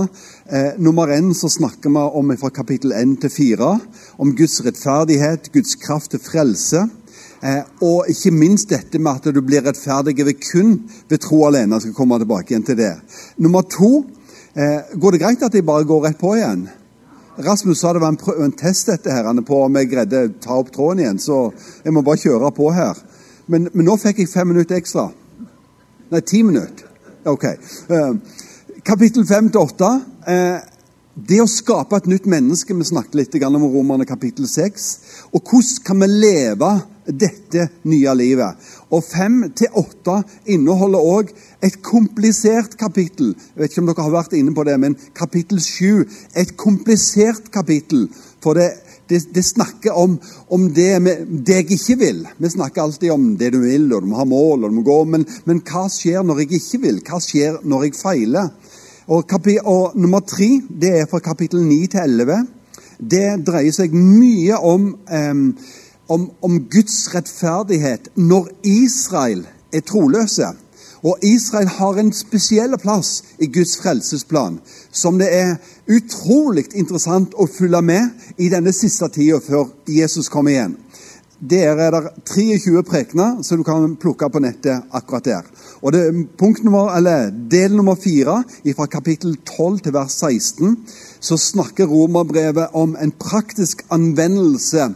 Eh, 0.48 0.78
nummer 0.80 1.12
én 1.12 1.34
så 1.36 1.50
snakker 1.52 1.92
vi 1.92 2.04
om 2.22 2.32
fra 2.40 2.54
kapittel 2.56 2.96
én 2.96 3.18
til 3.20 3.34
fire. 3.34 3.74
om 4.18 4.32
Guds 4.36 4.62
rettferdighet, 4.64 5.52
Guds 5.52 5.76
kraft 5.76 6.12
til 6.12 6.24
frelse. 6.24 6.86
Eh, 7.44 7.68
og 7.84 8.08
ikke 8.08 8.32
minst 8.32 8.70
dette 8.70 9.00
med 9.00 9.20
at 9.20 9.36
du 9.36 9.42
blir 9.42 9.66
rettferdig 9.66 10.16
ved 10.24 10.40
kun 10.40 10.78
ved 11.10 11.20
tro 11.20 11.44
alene. 11.50 11.76
Jeg 11.76 11.82
skal 11.82 11.98
komme 12.00 12.22
tilbake 12.24 12.54
igjen 12.54 12.64
til 12.64 12.80
det. 12.80 12.94
Nummer 13.38 13.68
to 13.68 14.06
eh, 14.56 14.88
Går 14.96 15.12
det 15.12 15.22
greit 15.26 15.44
at 15.44 15.54
jeg 15.54 15.68
bare 15.68 15.84
går 15.84 16.08
rett 16.08 16.20
på 16.24 16.32
igjen? 16.40 16.70
Rasmus 17.44 17.84
sa 17.84 17.92
det 17.94 18.02
var 18.02 18.16
en, 18.16 18.44
en 18.48 18.56
test 18.56 18.88
dette 18.88 19.12
her, 19.12 19.28
på 19.44 19.62
om 19.66 19.76
jeg 19.76 19.92
greide 19.92 20.24
å 20.26 20.34
ta 20.42 20.56
opp 20.64 20.72
tråden 20.72 21.04
igjen. 21.04 21.20
Så 21.20 21.52
jeg 21.84 21.92
må 21.94 22.08
bare 22.08 22.24
kjøre 22.24 22.56
på 22.56 22.72
her. 22.72 23.04
Men, 23.48 23.70
men, 23.74 23.86
nå 23.88 23.96
fikk 24.00 24.22
jeg 24.22 24.32
fem 24.32 24.50
minutter 24.52 24.80
ekstra. 24.80 25.08
Nei, 26.12 26.24
ti 26.28 26.44
minutter. 26.44 26.88
Ok. 27.28 27.46
Uh, 27.92 28.18
kapittel 28.88 29.28
fem 29.28 29.48
til 29.52 29.64
åtte. 29.64 29.92
Uh, 30.28 30.60
det 31.18 31.40
å 31.42 31.48
skape 31.50 31.98
et 31.98 32.10
nytt 32.12 32.28
menneske. 32.30 32.76
Vi 32.78 32.86
snakket 32.86 33.16
litt 33.18 33.38
om 33.48 33.64
Romerne 33.64 34.06
kapittel 34.06 34.48
seks. 34.48 34.86
Og 35.34 35.42
hvordan 35.42 35.84
kan 35.88 36.04
vi 36.04 36.10
leve 36.12 36.72
dette 37.08 37.70
nye 37.90 38.14
livet? 38.20 38.68
Og 38.94 39.02
fem 39.04 39.40
til 39.58 39.74
åtte 39.74 40.20
inneholder 40.46 41.00
òg 41.00 41.32
et 41.64 41.80
komplisert 41.82 42.78
kapittel. 42.78 43.34
Jeg 43.34 43.64
vet 43.64 43.72
ikke 43.72 43.82
om 43.82 43.90
dere 43.90 44.06
har 44.06 44.18
vært 44.20 44.38
inne 44.38 44.54
på 44.54 44.68
det, 44.68 44.78
men 44.80 44.98
kapittel 45.18 45.64
sju. 45.64 46.06
Et 46.36 46.54
komplisert 46.60 47.50
kapittel. 47.56 48.06
For 48.44 48.60
det 48.60 48.70
det, 49.10 49.22
det 49.34 49.44
snakker 49.44 49.96
om, 49.98 50.18
om 50.48 50.68
det, 50.74 50.92
det, 51.48 51.56
jeg 51.56 51.72
ikke 51.78 51.98
vil. 52.00 52.22
Vi 52.38 52.50
snakker 52.50 52.82
alltid 52.82 53.12
om 53.12 53.30
det 53.40 53.54
du 53.56 53.62
vil, 53.64 53.88
og 53.94 54.04
du 54.04 54.12
må 54.12 54.20
ha 54.20 54.28
mål, 54.28 54.66
og 54.66 54.72
du 54.72 54.78
må 54.80 54.86
gå. 54.88 54.98
Men, 55.14 55.26
men 55.48 55.62
hva 55.68 55.88
skjer 55.92 56.26
når 56.26 56.44
jeg 56.44 56.60
ikke 56.60 56.82
vil? 56.84 57.02
Hva 57.08 57.22
skjer 57.24 57.60
når 57.64 57.88
jeg 57.88 57.98
feiler? 58.00 58.52
Og, 59.08 59.34
og 59.64 59.96
Nummer 59.96 60.20
tre 60.28 60.50
det 60.70 60.94
er 61.02 61.10
fra 61.10 61.24
kapittel 61.24 61.64
9 61.64 61.82
til 61.94 62.00
11. 62.04 62.48
Det 62.98 63.26
dreier 63.48 63.76
seg 63.76 63.94
mye 63.96 64.58
om, 64.58 64.90
um, 64.98 65.44
om, 66.10 66.30
om 66.44 66.58
Guds 66.72 67.06
rettferdighet 67.14 68.12
når 68.16 68.50
Israel 68.68 69.46
er 69.72 69.86
troløse. 69.88 70.52
Og 71.08 71.24
Israel 71.24 71.70
har 71.78 72.00
en 72.02 72.10
spesiell 72.14 72.76
plass 72.82 73.22
i 73.40 73.48
Guds 73.48 73.78
frelsesplan, 73.80 74.58
som 74.92 75.20
det 75.22 75.30
er 75.32 75.54
utrolig 75.88 76.66
interessant 76.76 77.38
å 77.38 77.48
følge 77.48 77.82
med 77.86 78.34
i 78.44 78.50
denne 78.52 78.74
siste 78.76 79.08
tida 79.16 79.40
før 79.44 79.70
Jesus 79.88 80.28
kommer 80.34 80.56
igjen. 80.56 80.76
Der 81.38 81.78
er 81.78 81.94
det 81.94 82.02
23 82.26 82.82
prekener 82.84 83.44
som 83.46 83.60
du 83.60 83.64
kan 83.64 83.92
plukke 84.02 84.26
på 84.34 84.42
nettet 84.42 84.90
akkurat 84.90 85.26
der. 85.26 85.50
Og 85.86 85.94
det, 85.94 86.02
nummer, 86.66 86.98
Del 87.52 87.76
nummer 87.78 87.96
fire, 87.96 88.42
fra 88.76 88.88
kapittel 88.90 89.38
12 89.46 89.80
til 89.86 89.94
vers 89.94 90.18
16, 90.18 90.78
så 91.20 91.38
snakker 91.38 91.86
romerbrevet 91.86 92.74
om 92.74 92.98
en 93.00 93.12
praktisk 93.12 93.86
anvendelse 93.94 94.90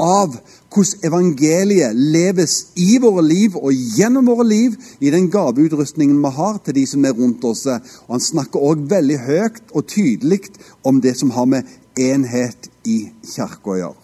av 0.00 0.40
hvordan 0.72 1.04
evangeliet 1.06 1.96
leves 1.96 2.54
i 2.80 2.96
våre 3.02 3.22
liv 3.26 3.56
og 3.56 3.72
gjennom 3.96 4.26
våre 4.32 4.46
liv 4.48 4.76
i 5.00 5.10
den 5.12 5.28
gaveutrustningen 5.30 6.20
vi 6.22 6.32
har 6.36 6.60
til 6.64 6.76
de 6.78 6.86
som 6.88 7.04
er 7.04 7.16
rundt 7.16 7.44
oss. 7.44 7.66
Og 7.66 8.14
Han 8.16 8.20
snakker 8.20 8.60
òg 8.60 8.86
veldig 8.90 9.18
høyt 9.26 9.62
og 9.72 9.86
tydelig 9.86 10.40
om 10.84 11.00
det 11.00 11.16
som 11.18 11.30
har 11.36 11.46
med 11.46 11.68
enhet 11.98 12.70
i 12.88 13.12
kirka 13.34 13.74
å 13.74 13.78
gjøre. 13.80 14.02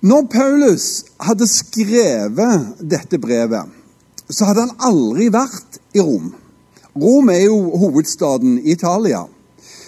Når 0.00 0.28
Paulus 0.32 0.86
hadde 1.20 1.44
skrevet 1.44 2.80
dette 2.80 3.18
brevet, 3.20 3.68
så 4.30 4.46
hadde 4.48 4.64
han 4.64 4.78
aldri 4.80 5.28
vært 5.32 5.76
i 5.92 6.00
Rom. 6.00 6.30
Rom 6.96 7.28
er 7.28 7.42
jo 7.44 7.58
hovedstaden 7.82 8.56
i 8.62 8.72
Italia. 8.72 9.26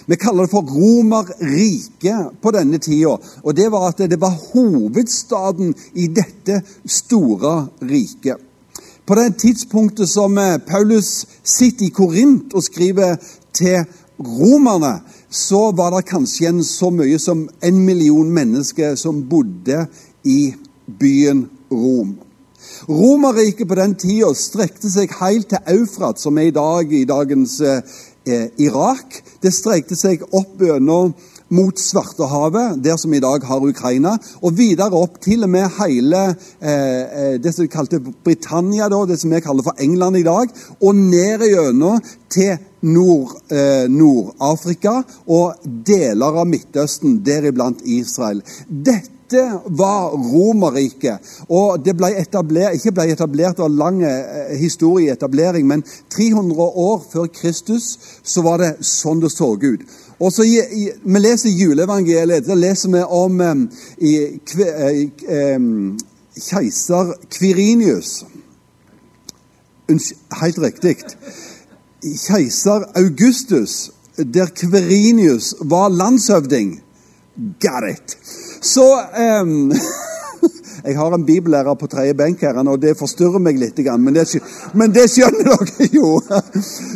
Vi 0.07 0.17
kaller 0.17 0.47
det 0.47 0.51
for 0.51 0.67
Romerriket 0.67 2.39
på 2.43 2.53
denne 2.55 2.79
tida. 2.83 3.17
Og 3.43 3.57
det 3.57 3.69
var 3.73 3.89
at 3.89 4.03
det 4.11 4.21
var 4.21 4.39
hovedstaden 4.53 5.75
i 5.95 6.09
dette 6.11 6.63
store 6.87 7.69
riket. 7.81 8.41
På 9.07 9.15
det 9.19 9.39
tidspunktet 9.39 10.09
som 10.09 10.39
eh, 10.39 10.59
Paulus 10.59 11.27
sitter 11.43 11.87
i 11.87 11.95
Korint 11.95 12.55
og 12.55 12.63
skriver 12.63 13.17
til 13.53 13.83
romerne, 14.19 15.01
så 15.31 15.71
var 15.75 15.91
det 15.97 16.07
kanskje 16.07 16.49
en 16.49 16.63
så 16.65 16.91
mye 16.95 17.19
som 17.19 17.49
en 17.63 17.81
million 17.83 18.29
mennesker 18.31 18.95
som 18.97 19.25
bodde 19.29 19.87
i 20.25 20.53
byen 20.87 21.49
Rom. 21.73 22.15
Romerriket 22.89 23.69
på 23.69 23.79
den 23.79 23.95
tida 23.99 24.31
strekte 24.39 24.91
seg 24.91 25.13
helt 25.19 25.49
til 25.51 25.75
Eufrat, 25.75 26.21
som 26.21 26.39
er 26.39 26.51
i 26.51 26.55
dag 26.55 26.93
i 26.95 27.05
dagens 27.09 27.59
eh, 28.27 28.49
Irak. 28.63 29.23
Det 29.43 29.53
strekte 29.55 29.97
seg 29.99 30.23
opp 30.33 30.63
gjennom 30.63 31.15
mot 31.53 31.79
Svartehavet, 31.79 32.85
der 32.85 32.97
som 32.97 33.15
i 33.15 33.21
dag 33.21 33.45
har 33.45 33.61
Ukraina, 33.61 34.19
og 34.41 34.57
videre 34.57 34.97
opp 34.97 35.21
til 35.21 35.45
og 35.45 35.51
med 35.53 35.69
hele 35.77 36.37
eh, 36.61 36.73
eh 36.73 37.41
det 37.43 37.55
som 37.55 37.63
vi 37.67 37.73
kalte 37.73 38.01
Britannia, 38.01 38.89
da, 38.89 39.05
det 39.07 39.21
som 39.21 39.31
vi 39.31 39.41
kaller 39.45 39.63
for 39.67 39.73
England 39.79 40.17
i 40.17 40.23
dag, 40.27 40.49
og 40.81 40.95
ned 40.97 41.41
gjennom 41.45 42.01
til 42.33 42.57
Nord-Afrika 42.83 44.91
Nord 44.91 45.05
og 45.31 45.55
deler 45.87 46.33
av 46.41 46.47
Midtøsten, 46.49 47.25
deriblant 47.25 47.83
Israel. 47.85 48.43
Dette 48.67 49.12
dette 49.33 49.61
var 49.65 50.11
Romerriket. 50.11 51.21
Og 51.49 51.81
det 51.85 51.95
ble 51.97 52.13
etablert, 52.21 52.77
ikke 52.77 52.95
ble 52.97 53.09
etablert 53.13 53.61
av 53.63 53.73
lang 53.73 54.03
eh, 54.05 54.55
historieetablering, 54.61 55.67
men 55.69 55.85
300 56.13 56.69
år 56.87 57.03
før 57.13 57.29
Kristus 57.33 57.97
så 58.23 58.45
var 58.45 58.63
det 58.63 58.73
sånn 58.87 59.23
det 59.23 59.33
så 59.33 59.55
ut. 59.57 59.87
Og 60.23 60.33
så 60.33 60.45
Vi 60.45 61.19
leser 61.19 61.51
juleevangeliet. 61.51 62.47
Da 62.47 62.55
leser 62.55 62.93
vi 62.93 63.03
om 63.03 63.41
um, 63.41 63.65
i, 63.99 64.13
um, 65.57 65.99
keiser 66.37 67.17
Kvirinius. 67.31 68.23
Helt 70.41 70.59
riktig. 70.63 70.97
Keiser 72.03 72.87
Augustus, 72.95 73.91
der 74.17 74.47
Kvirinius 74.47 75.55
var 75.61 75.89
landshøvding. 75.89 76.81
Got 77.61 77.89
it! 77.91 78.17
Så 78.63 78.87
um, 79.43 79.73
Jeg 80.85 80.97
har 80.99 81.15
en 81.15 81.25
bibellærer 81.27 81.75
på 81.79 81.87
tredje 81.87 82.15
benk 82.19 82.41
her, 82.43 82.57
og 82.59 82.81
det 82.83 82.97
forstyrrer 82.99 83.39
meg 83.43 83.59
litt. 83.61 83.79
Men 84.03 84.17
det, 84.17 84.25
men 84.75 84.95
det 84.95 85.05
skjønner 85.13 85.63
dere 85.69 85.87
jo. 85.95 86.09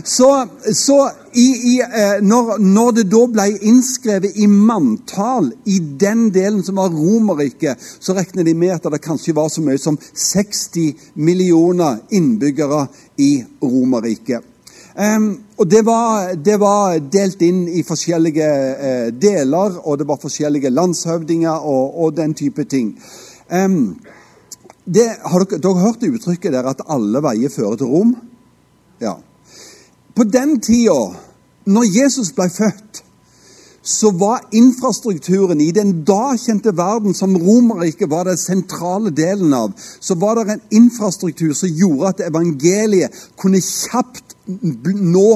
Så, 0.02 0.30
så 0.74 0.96
i, 1.32 1.46
i, 1.70 1.74
eh, 1.84 2.16
når, 2.22 2.56
når, 2.58 2.90
det 2.96 3.06
da 3.12 3.22
ble 3.30 3.46
innskrevet 3.70 4.40
i 4.42 4.48
manntall 4.50 5.52
i 5.70 5.78
den 5.78 6.28
delen 6.34 6.64
som 6.66 6.80
var 6.80 6.90
Romerriket, 6.90 7.78
så 7.78 8.16
regner 8.16 8.46
de 8.48 8.56
med 8.58 8.74
at 8.74 8.90
det 8.90 9.02
kanskje 9.04 9.36
var 9.36 9.52
så 9.52 9.62
mye 9.62 9.78
som 9.78 9.98
60 10.00 11.14
millioner 11.14 12.02
innbyggere 12.10 12.86
i 13.22 13.32
Romerriket. 13.62 14.55
Og 14.96 15.66
det 15.68 15.82
var, 15.84 16.30
det 16.40 16.54
var, 16.56 16.94
delt 17.12 17.42
inn 17.44 17.66
i 17.68 17.82
forskjellige 17.84 18.46
uh, 18.48 19.08
deler, 19.12 19.76
og 19.84 19.98
det 20.00 20.06
var 20.08 20.20
forskjellige 20.22 20.72
landshøvdinger 20.72 21.66
og, 21.68 21.98
og 22.00 22.14
den 22.16 22.32
type 22.34 22.64
ting. 22.64 22.94
Det, 24.86 25.04
har 25.20 25.44
dere, 25.44 25.60
dere 25.60 25.82
hørt 25.82 26.00
det 26.00 26.14
uttrykket 26.16 26.54
der 26.56 26.70
at 26.70 26.80
alle 26.88 27.20
veier 27.24 27.52
fører 27.52 27.76
til 27.76 27.92
Rom? 27.92 28.14
Ja. 29.02 29.18
På 30.16 30.24
den 30.24 30.60
tida, 30.64 30.96
når 31.66 31.90
Jesus 31.92 32.32
ble 32.32 32.48
født, 32.50 33.02
så 33.86 34.10
var 34.10 34.48
infrastrukturen 34.52 35.60
i 35.62 35.70
den 35.70 35.92
da 36.06 36.34
kjente 36.40 36.72
verden, 36.74 37.14
som 37.14 37.36
Romerriket 37.38 38.10
var 38.10 38.26
den 38.26 38.38
sentrale 38.38 39.12
delen 39.14 39.54
av, 39.54 39.74
så 39.78 40.16
var 40.18 40.40
det 40.40 40.56
en 40.56 40.64
infrastruktur 40.82 41.52
som 41.54 41.70
gjorde 41.70 42.10
at 42.10 42.24
evangeliet 42.26 43.14
kunne 43.38 43.62
kjapt 43.62 44.25
nå 44.46 45.28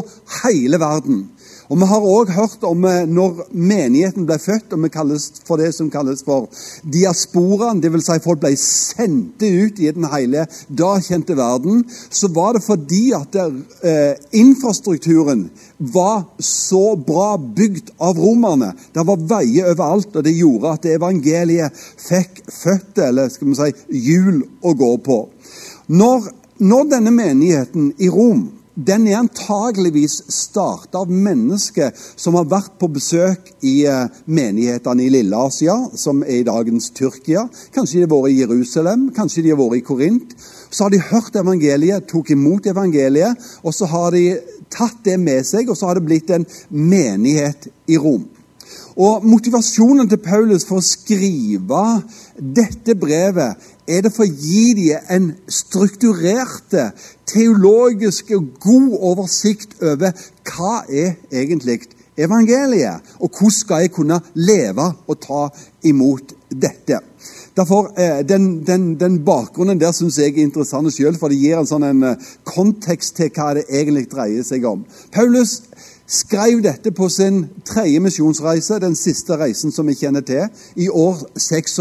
hele 0.43 0.81
verden. 0.81 1.29
Og 1.71 1.79
Vi 1.79 1.87
har 1.87 2.03
òg 2.03 2.31
hørt 2.35 2.65
om 2.67 2.83
eh, 2.89 3.05
når 3.07 3.45
menigheten 3.55 4.25
ble 4.27 4.41
født, 4.43 4.73
og 4.75 4.83
vi 4.83 4.89
kalles 4.91 5.29
for 5.47 5.63
det 5.63 5.69
som 5.77 5.91
kalles 5.91 6.25
for 6.27 6.49
diasporaen, 6.83 7.79
dvs. 7.79 8.09
Si 8.09 8.17
folk 8.25 8.43
ble 8.43 8.51
sendt 8.59 9.45
ut 9.45 9.79
i 9.79 9.93
den 9.95 10.09
hele 10.11 10.49
da 10.67 10.97
kjente 10.99 11.39
verden, 11.39 11.85
så 12.11 12.33
var 12.35 12.59
det 12.59 12.65
fordi 12.67 13.13
at 13.15 13.31
der, 13.39 13.55
eh, 13.87 14.19
infrastrukturen 14.35 15.47
var 15.79 16.27
så 16.43 16.97
bra 16.99 17.37
bygd 17.39 17.95
av 18.03 18.19
romerne. 18.19 18.75
Det 18.91 19.07
var 19.07 19.27
veier 19.39 19.71
overalt, 19.71 20.17
og 20.17 20.27
det 20.27 20.35
gjorde 20.35 20.75
at 20.75 20.91
evangeliet 20.91 21.87
fikk 22.03 22.43
føtter, 22.51 23.13
eller 23.13 23.31
skal 23.31 23.47
vi 23.47 23.61
si 23.63 24.01
hjul, 24.11 24.43
å 24.67 24.75
gå 24.75 24.97
på. 25.07 25.23
Når, 25.87 26.33
når 26.59 26.97
denne 26.99 27.15
menigheten 27.15 27.93
i 28.03 28.11
Rom 28.11 28.49
den 28.87 29.07
er 29.09 29.19
antageligvis 29.19 30.17
starta 30.33 31.03
av 31.03 31.11
mennesker 31.13 31.91
som 32.17 32.39
har 32.39 32.49
vært 32.49 32.79
på 32.81 32.89
besøk 32.95 33.51
i 33.67 33.83
eh, 33.89 34.09
menighetene 34.31 35.05
i 35.05 35.11
Lille-Asia, 35.13 35.77
som 35.99 36.23
er 36.25 36.41
i 36.41 36.47
dagens 36.47 36.91
Tyrkia. 36.97 37.47
Kanskje 37.75 38.01
de 38.01 38.07
har 38.07 38.15
vært 38.15 38.35
i 38.35 38.41
Jerusalem, 38.41 39.09
kanskje 39.17 39.45
de 39.45 39.53
har 39.53 39.61
vært 39.61 39.83
i 39.83 39.85
Korint. 39.87 40.35
Så 40.71 40.87
har 40.87 40.95
de 40.95 41.03
hørt 41.11 41.37
evangeliet, 41.37 42.09
tok 42.09 42.33
imot 42.33 42.71
evangeliet, 42.71 43.49
og 43.65 43.77
så 43.77 43.91
har 43.91 44.15
de 44.17 44.25
tatt 44.71 45.03
det 45.05 45.19
med 45.21 45.47
seg, 45.47 45.69
og 45.69 45.79
så 45.79 45.91
har 45.91 45.99
det 45.99 46.07
blitt 46.07 46.31
en 46.35 46.47
menighet 46.71 47.69
i 47.91 47.99
Rom. 48.01 48.29
Og 49.01 49.25
Motivasjonen 49.25 50.09
til 50.11 50.21
Paulus 50.23 50.67
for 50.69 50.81
å 50.81 50.85
skrive 50.85 51.85
dette 52.37 52.97
brevet 52.99 53.70
er 53.91 54.05
det 54.07 54.13
for 54.15 54.27
å 54.27 54.31
gi 54.31 54.75
dem 54.79 55.09
en 55.11 55.31
strukturerte, 55.51 56.91
teologisk 57.31 58.33
og 58.37 58.53
god 58.63 58.93
oversikt 59.13 59.77
over 59.83 60.15
hva 60.51 60.81
er 60.89 61.17
egentlig 61.31 61.83
evangeliet, 62.21 63.15
og 63.21 63.31
hvordan 63.31 63.55
skal 63.55 63.85
jeg 63.85 63.93
kunne 63.95 64.21
leve 64.35 64.87
og 65.07 65.21
ta 65.23 65.47
imot 65.87 66.35
dette. 66.51 67.01
Derfor, 67.57 67.93
eh, 67.99 68.29
den, 68.29 68.67
den, 68.67 69.01
den, 69.01 69.25
bakgrunnen 69.25 69.81
der 69.81 69.93
syns 69.93 70.19
jeg 70.19 70.35
er 70.35 70.43
interessant 70.43 70.93
selv, 70.95 71.19
for 71.19 71.29
det 71.29 71.39
gir 71.41 71.59
en 71.59 71.69
sånn 71.69 71.87
en 71.87 72.03
eh, 72.13 72.29
kontekst 72.47 73.17
til 73.19 73.33
hva 73.35 73.53
det 73.59 73.67
egentlig 73.69 74.07
dreier 74.11 74.47
seg 74.47 74.65
om. 74.69 74.85
Paulus 75.13 75.61
skrev 76.11 76.63
dette 76.63 76.93
på 76.95 77.09
sin 77.09 77.45
tredje 77.67 78.01
misjonsreise, 78.03 78.81
den 78.83 78.97
siste 78.99 79.37
reisen 79.39 79.75
som 79.75 79.87
vi 79.87 79.99
kjenner 79.99 80.25
til, 80.27 80.49
i 80.77 80.89
år 80.89 81.21
56 81.39 81.79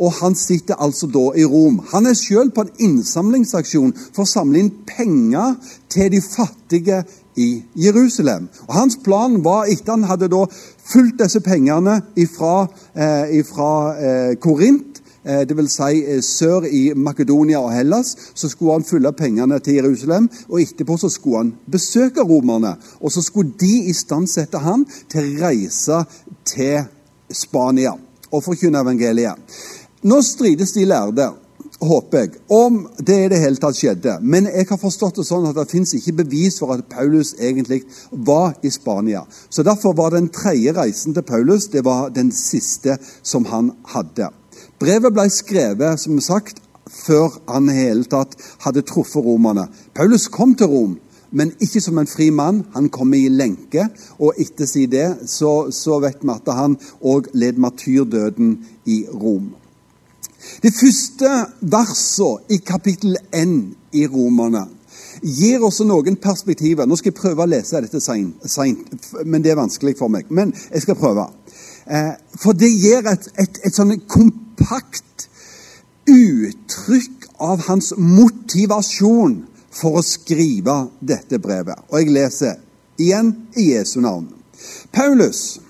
og 0.00 0.12
han 0.20 0.34
sitter 0.34 0.80
altså 0.80 1.06
da 1.06 1.26
i 1.36 1.44
Rom. 1.44 1.80
Han 1.92 2.06
er 2.06 2.16
selv 2.16 2.54
på 2.56 2.64
en 2.64 2.76
innsamlingsaksjon 2.88 3.92
for 4.14 4.24
å 4.24 4.30
samle 4.30 4.62
inn 4.62 4.72
penger 4.88 5.58
til 5.92 6.08
de 6.14 6.22
fattige 6.24 7.02
i 7.36 7.50
Jerusalem. 7.76 8.48
Og 8.68 8.74
Hans 8.74 8.96
plan 9.04 9.38
var, 9.44 9.68
etter 9.68 9.92
han 9.92 10.08
hadde 10.08 10.30
da 10.32 10.46
fulgt 10.50 11.20
disse 11.20 11.42
pengene 11.44 12.00
fra 12.32 12.54
eh, 12.96 13.36
eh, 13.36 14.34
Korint, 14.40 15.00
eh, 15.24 15.44
dvs. 15.48 15.76
Si, 15.76 16.02
eh, 16.04 16.22
sør 16.24 16.66
i 16.66 16.82
Makedonia 16.96 17.60
og 17.60 17.72
Hellas, 17.74 18.16
så 18.34 18.48
skulle 18.48 18.80
han 18.80 18.88
fylle 18.88 19.12
pengene 19.12 19.60
til 19.60 19.80
Jerusalem. 19.82 20.30
Og 20.48 20.62
etterpå 20.64 20.96
så 20.96 21.12
skulle 21.12 21.44
han 21.44 21.54
besøke 21.70 22.24
romerne. 22.24 22.76
Og 23.00 23.12
så 23.12 23.22
skulle 23.22 23.52
de 23.60 23.90
istandsette 23.92 24.64
han 24.64 24.86
til 25.08 25.28
å 25.28 25.42
reise 25.46 26.04
til 26.44 26.88
Spania 27.30 27.94
og 28.30 28.44
forkynne 28.44 28.82
evangeliet. 28.82 29.38
Nå 30.02 30.22
strides 30.24 30.72
de 30.72 30.86
lærde, 30.88 31.26
håper 31.80 32.18
jeg, 32.18 32.38
om 32.48 32.86
det 32.96 33.16
i 33.20 33.28
det 33.28 33.40
hele 33.42 33.60
tatt 33.60 33.76
skjedde. 33.76 34.14
Men 34.24 34.46
jeg 34.48 34.64
har 34.70 34.80
forstått 34.80 35.20
det 35.20 35.26
sånn 35.28 35.44
at 35.50 35.58
det 35.58 35.66
fins 35.68 35.92
ikke 35.96 36.14
bevis 36.22 36.56
for 36.62 36.72
at 36.72 36.86
Paulus 36.88 37.34
egentlig 37.36 37.82
var 38.10 38.54
i 38.64 38.72
Spania. 38.72 39.26
Så 39.52 39.60
Derfor 39.66 39.92
var 39.98 40.16
den 40.16 40.30
tredje 40.32 40.72
reisen 40.72 41.12
til 41.12 41.26
Paulus 41.28 41.68
det 41.68 41.84
var 41.84 42.08
den 42.16 42.32
siste 42.32 42.96
som 43.22 43.44
han 43.52 43.74
hadde. 43.92 44.30
Brevet 44.80 45.12
ble 45.12 45.28
skrevet 45.28 46.00
som 46.00 46.16
sagt, 46.24 46.64
før 46.88 47.36
han 47.52 47.68
i 47.68 47.76
hele 47.76 48.08
tatt 48.08 48.40
hadde 48.64 48.86
truffet 48.88 49.20
romerne. 49.20 49.68
Paulus 49.94 50.30
kom 50.32 50.56
til 50.56 50.72
Rom, 50.72 50.96
men 51.30 51.52
ikke 51.60 51.84
som 51.84 52.00
en 52.00 52.08
fri 52.08 52.30
mann. 52.32 52.64
Han 52.72 52.88
kom 52.88 53.12
i 53.14 53.28
lenke, 53.28 53.90
og 54.16 54.40
etter 54.40 54.66
si 54.66 54.88
det 54.90 55.28
så, 55.28 55.68
så 55.70 56.00
vet 56.00 56.24
vi 56.24 56.32
at 56.32 56.54
han 56.56 56.80
òg 57.04 57.34
led 57.36 57.60
martyrdøden 57.60 58.56
i 58.88 59.04
Rom. 59.12 59.59
Det 60.62 60.72
første 60.74 61.30
verset 61.60 62.52
i 62.54 62.60
kapittel 62.64 63.16
1 63.32 63.56
i 63.92 64.06
Romerne 64.08 64.66
gir 65.22 65.62
oss 65.64 65.80
noen 65.84 66.16
perspektiver. 66.20 66.86
Nå 66.86 66.96
skal 66.96 67.12
jeg 67.12 67.20
prøve 67.20 67.44
å 67.44 67.50
lese 67.50 67.80
dette 67.82 68.00
seint, 68.00 69.10
men 69.24 69.44
det 69.44 69.52
er 69.52 69.60
vanskelig 69.60 69.96
for 69.98 70.12
meg. 70.12 70.30
Men 70.32 70.54
jeg 70.70 70.84
skal 70.86 70.98
prøve. 71.00 71.26
Eh, 71.86 72.12
for 72.40 72.56
det 72.56 72.70
gir 72.72 73.06
et, 73.10 73.28
et, 73.40 73.60
et 73.66 73.76
sånn 73.76 73.96
kompakt 74.08 75.28
uttrykk 76.10 77.28
av 77.40 77.64
hans 77.68 77.92
motivasjon 77.96 79.40
for 79.70 80.00
å 80.00 80.04
skrive 80.04 80.76
dette 81.00 81.40
brevet. 81.42 81.78
Og 81.90 82.00
jeg 82.00 82.14
leser 82.14 82.58
igjen 83.00 83.32
i 83.56 83.70
Jesu 83.72 84.00
navn. 84.04 84.28
Paulus, 84.92 85.60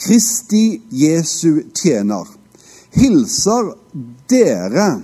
Kristi 0.00 0.80
Jesu 0.94 1.66
tjener, 1.74 2.28
hilser 2.94 3.74
dere, 4.30 5.00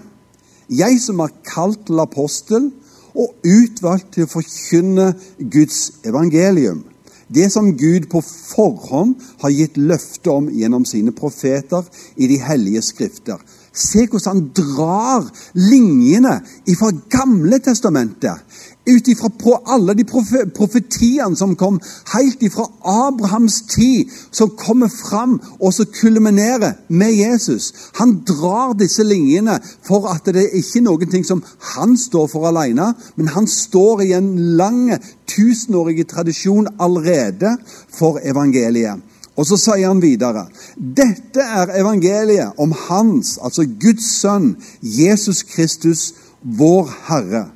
jeg 0.69 0.99
som 1.03 1.23
er 1.23 1.35
kalt 1.47 1.87
til 1.87 2.03
apostel 2.03 2.71
og 3.17 3.47
utvalgt 3.47 4.13
til 4.15 4.27
å 4.27 4.31
forkynne 4.31 5.13
Guds 5.39 6.03
evangelium. 6.07 6.85
Det 7.27 7.49
som 7.51 7.73
Gud 7.79 8.07
på 8.11 8.21
forhånd 8.23 9.17
har 9.43 9.55
gitt 9.55 9.79
løfte 9.81 10.31
om 10.31 10.51
gjennom 10.53 10.85
sine 10.87 11.15
profeter 11.15 11.87
i 12.17 12.29
de 12.31 12.39
hellige 12.39 12.85
skrifter. 12.87 13.41
Se 13.77 14.07
hvordan 14.07 14.29
han 14.31 14.45
drar 14.57 15.27
linjene 15.59 16.39
fra 16.79 16.93
Gamle 17.13 17.59
testamentet 17.65 18.56
ut 18.87 19.09
ifra 19.09 19.31
alle 19.67 19.95
de 19.95 20.05
profetiene 20.05 21.37
som 21.37 21.57
kom 21.59 21.81
helt 22.13 22.43
ifra 22.43 22.67
Abrahams 22.83 23.63
tid, 23.71 24.13
som 24.31 24.53
kommer 24.59 24.89
fram 24.89 25.41
og 25.59 25.75
så 25.75 25.87
kulminerer 25.91 26.79
med 26.89 27.15
Jesus. 27.15 27.73
Han 27.99 28.21
drar 28.29 28.77
disse 28.79 29.05
linjene 29.05 29.59
for 29.87 30.07
at 30.13 30.31
det 30.31 30.45
er 30.45 30.59
ikke 30.61 30.85
noen 30.87 31.11
ting 31.11 31.27
som 31.27 31.43
han 31.75 31.97
står 31.99 32.31
for 32.31 32.47
alene, 32.49 32.93
men 33.17 33.35
han 33.35 33.51
står 33.51 34.07
i 34.07 34.13
en 34.17 34.33
lang, 34.59 34.95
tusenårig 35.27 36.07
tradisjon 36.09 36.71
allerede 36.79 37.57
for 37.93 38.21
evangeliet. 38.23 39.03
Og 39.37 39.45
så 39.45 39.59
sier 39.61 39.91
han 39.91 40.01
videre 40.01 40.47
dette 40.77 41.43
er 41.43 41.75
evangeliet 41.81 42.57
om 42.63 42.73
hans, 42.87 43.37
altså 43.43 43.67
Guds 43.67 44.07
sønn, 44.23 44.55
Jesus 44.81 45.43
Kristus, 45.45 46.13
vår 46.41 46.89
Herre 47.11 47.47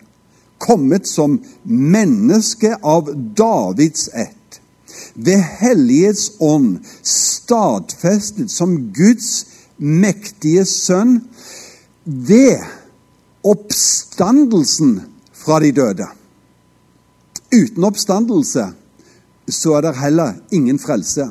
kommet 0.61 1.09
som 1.09 1.39
menneske 1.63 2.77
av 2.83 3.11
Davids 3.37 4.09
ett. 4.09 4.61
Ved 5.15 5.41
Hellighets 5.41 6.31
ånd 6.39 6.85
stadfestet 7.03 8.51
som 8.53 8.77
Guds 8.93 9.47
mektige 9.77 10.67
sønn 10.69 11.21
ved 12.05 12.61
oppstandelsen 13.43 14.99
fra 15.33 15.61
de 15.65 15.73
døde. 15.73 16.07
Uten 17.51 17.85
oppstandelse 17.85 18.69
så 19.51 19.77
er 19.79 19.87
det 19.87 19.97
heller 19.99 20.35
ingen 20.55 20.79
frelse. 20.79 21.31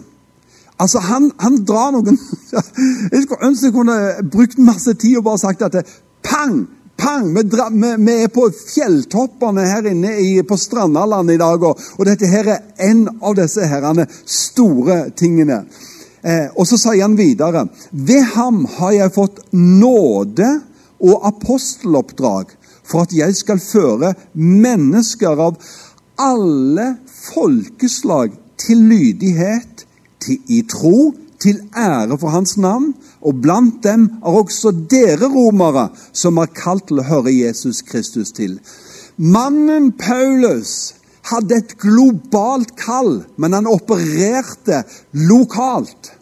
Altså, 0.79 0.99
han, 0.99 1.31
han 1.39 1.61
drar 1.67 1.91
noen 1.91 2.17
Jeg 3.13 3.23
skulle 3.23 3.47
ønske 3.47 3.67
jeg 3.67 3.75
kunne 3.75 3.95
brukt 4.31 4.59
masse 4.63 4.93
tid 4.95 5.19
og 5.19 5.25
bare 5.27 5.41
sagt 5.41 5.63
at 5.67 5.75
det, 5.75 5.85
pang! 6.23 6.67
Pang! 6.99 7.33
Vi, 7.33 7.43
dra, 7.43 7.69
vi, 7.69 7.95
vi, 7.97 8.15
er 8.23 8.31
på 8.33 8.49
fjelltoppene 8.51 9.63
her 9.67 9.85
inne 9.87 10.17
i, 10.19 10.43
på 10.43 10.57
Strandaland 10.57 11.31
i 11.31 11.37
dag, 11.39 11.63
og, 11.63 11.79
og, 11.95 12.03
dette 12.07 12.27
her 12.27 12.49
er 12.51 12.89
en 12.89 13.05
av 13.23 13.37
disse 13.39 13.67
herrene 13.71 14.05
store 14.27 15.05
tingene. 15.15 15.61
Eh, 16.19 16.49
og 16.59 16.67
så 16.67 16.75
sier 16.75 17.05
han 17.05 17.15
videre 17.15 17.61
Ved 17.95 18.33
ham 18.33 18.65
har 18.75 18.91
jeg 18.91 19.13
fått 19.15 19.39
nåde 19.55 20.49
og 20.99 21.29
aposteloppdrag 21.29 22.51
for 22.83 23.05
at 23.05 23.13
jeg 23.15 23.37
skal 23.37 23.61
føre 23.63 24.11
mennesker 24.35 25.39
av 25.39 25.55
alle 26.19 26.89
folkeslag 27.07 28.35
til 28.59 28.83
lydighet, 28.89 29.85
til, 30.19 30.41
i 30.51 30.65
tro, 30.67 31.13
til 31.39 31.61
ære 31.77 32.17
for 32.19 32.33
hans 32.33 32.57
navn 32.57 32.93
og 33.21 33.41
blant 33.43 33.81
dem 33.83 34.07
er 34.19 34.37
også 34.41 34.71
dere 34.91 35.29
romere, 35.31 35.89
som 36.13 36.37
er 36.37 36.51
kalt 36.55 36.87
til 36.89 37.01
å 37.01 37.07
høre 37.09 37.33
Jesus 37.33 37.81
Kristus 37.87 38.31
til. 38.35 38.59
Mannen 39.17 39.91
Paulus 39.99 40.93
hadde 41.29 41.59
et 41.59 41.75
globalt 41.81 42.75
kall, 42.79 43.23
men 43.37 43.53
han 43.57 43.67
opererte 43.69 44.83
lokalt. 45.13 46.13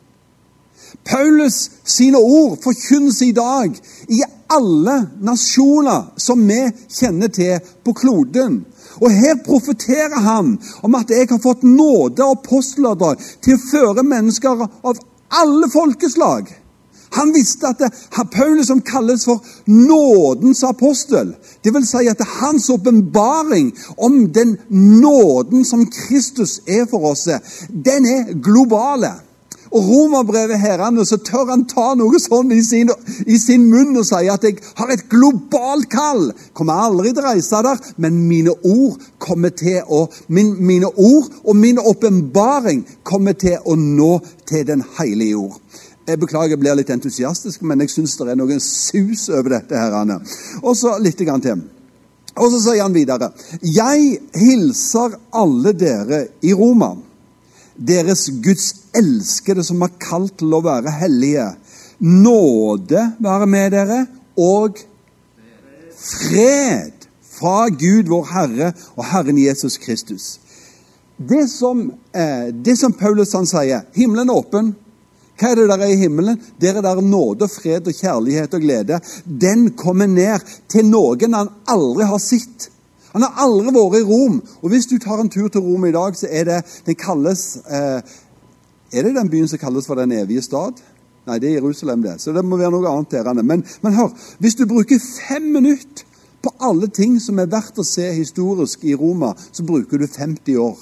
Paulus 1.08 1.70
sine 1.88 2.18
ord 2.18 2.58
forkynnes 2.64 3.22
i 3.22 3.32
dag 3.32 3.78
i 4.08 4.22
alle 4.52 4.98
nasjoner 5.24 6.12
som 6.20 6.44
vi 6.48 6.60
kjenner 7.00 7.32
til 7.34 7.60
på 7.84 7.94
kloden. 7.94 8.62
Og 9.02 9.12
Her 9.12 9.40
profeterer 9.46 10.20
han 10.24 10.56
om 10.84 10.96
at 11.00 11.12
jeg 11.12 11.30
har 11.30 11.44
fått 11.44 11.64
nåde 11.64 12.24
og 12.24 12.40
aposteloppdrag 12.40 13.24
til 13.44 13.58
å 13.58 13.66
føre 13.72 14.08
mennesker 14.08 14.64
av 14.68 15.04
alle 15.42 15.70
folkeslag 15.72 16.50
han 17.10 17.34
visste 17.34 17.68
at 17.68 17.80
det, 17.80 17.90
Paulus 18.32 18.68
som 18.68 18.82
kalles 18.82 19.26
for 19.26 19.44
nådens 19.66 20.64
apostel, 20.64 21.34
det 21.64 21.74
vil 21.74 21.86
si 21.88 22.08
at 22.08 22.20
det 22.20 22.28
er 22.28 22.40
hans 22.42 22.70
åpenbaring 22.70 23.72
om 23.98 24.26
den 24.34 24.58
nåden 24.70 25.66
som 25.66 25.86
Kristus 25.92 26.60
er 26.68 26.86
for 26.90 27.12
oss, 27.14 27.28
den 27.70 28.06
er 28.06 28.34
globale. 28.34 29.14
Og 29.72 29.90
Romerbrevet 29.90 30.60
herrene, 30.62 31.06
så 31.06 31.18
tør 31.18 31.52
han 31.52 31.66
ta 31.70 31.92
noe 31.98 32.20
sånn 32.22 32.52
i 32.56 32.62
sin, 32.66 32.92
i 33.28 33.40
sin, 33.42 33.68
munn 33.72 33.98
og 34.00 34.08
si 34.08 34.30
at 34.32 34.46
jeg 34.48 34.60
har 34.80 34.94
et 34.94 35.06
globalt 35.12 35.90
kall. 35.92 36.30
Kommer 36.58 36.86
aldri 36.88 37.12
til 37.12 37.24
å 37.24 37.28
reise 37.32 37.62
der, 37.66 37.82
men 37.98 38.22
mine 38.30 38.56
ord 38.64 39.02
kommer 39.24 39.54
til 39.56 39.82
å, 39.84 40.06
min, 40.34 40.56
mine 40.64 40.92
ord 40.92 41.32
og 41.44 41.56
min 41.58 41.82
åpenbaring 41.82 42.86
kommer 43.08 43.38
til 43.40 43.60
å 43.66 43.76
nå 43.80 44.14
til 44.48 44.68
den 44.68 44.86
hellige 44.98 45.40
ord. 45.48 45.62
Jeg 46.08 46.22
beklager 46.22 46.56
jeg 46.56 46.62
blir 46.62 46.78
litt 46.80 46.92
entusiastisk, 46.94 47.66
men 47.68 47.84
jeg 47.84 47.92
syns 47.92 48.16
det 48.16 48.30
er 48.32 48.38
noen 48.40 48.62
sus 48.64 49.26
over 49.28 49.58
dette. 49.58 49.76
her. 49.76 50.22
Og 50.64 50.78
så 50.78 50.96
litt 51.04 51.20
til. 51.20 51.66
Og 52.38 52.52
så 52.54 52.60
sier 52.62 52.84
han 52.84 52.96
videre.: 52.96 53.32
Jeg 53.62 54.20
hilser 54.36 55.18
alle 55.32 55.74
dere 55.74 56.28
i 56.42 56.54
Roma, 56.54 56.94
deres 57.78 58.28
Guds 58.44 58.74
elskede 58.98 59.64
som 59.66 59.82
er 59.86 59.96
kalt 60.02 60.38
til 60.42 60.54
å 60.54 60.64
være 60.66 60.94
hellige. 61.00 61.50
Nåde 62.00 63.04
være 63.24 63.48
med 63.50 63.74
dere, 63.74 64.00
og 64.38 64.82
fred 65.98 67.08
fra 67.38 67.70
Gud, 67.70 68.10
vår 68.10 68.28
Herre, 68.34 68.74
og 68.96 69.06
Herren 69.12 69.38
Jesus 69.42 69.78
Kristus. 69.82 70.38
Det 71.18 71.48
som, 71.50 71.92
eh, 72.14 72.54
det 72.54 72.78
som 72.78 72.94
Paulus 72.94 73.34
han 73.34 73.46
sier, 73.46 73.86
himmelen 73.94 74.30
er 74.30 74.38
åpen. 74.38 74.76
Hva 75.38 75.52
er 75.52 75.56
det 75.56 75.68
der 75.70 75.82
er 75.86 75.94
i 75.94 76.02
himmelen? 76.02 76.40
Der 76.62 76.78
er 76.78 76.82
der 76.82 77.02
nåde, 77.02 77.48
fred 77.48 77.88
og 77.88 77.94
kjærlighet 77.94 78.54
og 78.54 78.62
glede. 78.62 79.00
Den 79.26 79.72
kommer 79.78 80.08
ned 80.08 80.42
til 80.70 80.86
noen 80.86 81.34
han 81.34 81.50
aldri 81.68 82.06
har 82.10 82.22
sett. 82.22 82.70
Han 83.18 83.26
har 83.26 83.48
aldri 83.48 83.72
vært 83.74 83.96
i 83.98 84.06
Rom. 84.06 84.36
Og 84.62 84.70
hvis 84.70 84.86
du 84.86 85.00
tar 85.02 85.18
en 85.24 85.30
tur 85.34 85.48
til 85.50 85.64
Rom 85.66 85.88
i 85.88 85.94
dag, 85.96 86.14
så 86.14 86.28
er 86.30 86.44
det 86.46 86.58
den 86.86 86.98
kalles 87.02 87.58
eh, 87.66 88.02
Er 88.94 89.08
det 89.08 89.16
den 89.16 89.30
byen 89.32 89.48
som 89.50 89.58
kalles 89.58 89.88
for 89.90 89.98
Den 89.98 90.14
evige 90.14 90.44
stad? 90.46 90.78
Nei, 91.26 91.40
det 91.42 91.50
er 91.50 91.56
Jerusalem, 91.58 92.04
det. 92.06 92.22
Så 92.22 92.32
det 92.32 92.44
må 92.46 92.60
være 92.62 92.76
noe 92.76 92.92
annet 92.92 93.16
der. 93.18 93.42
Men, 93.42 93.64
men 93.82 93.96
hør, 93.98 94.14
hvis 94.40 94.56
du 94.56 94.68
bruker 94.70 95.02
fem 95.02 95.50
minutter 95.56 96.06
på 96.46 96.54
alle 96.62 96.92
ting 96.94 97.18
som 97.20 97.42
er 97.42 97.50
verdt 97.50 97.82
å 97.82 97.88
se 97.88 98.06
historisk 98.14 98.86
i 98.86 98.94
Roma, 98.96 99.34
så 99.52 99.66
bruker 99.66 99.98
du 99.98 100.06
50 100.06 100.62
år. 100.62 100.78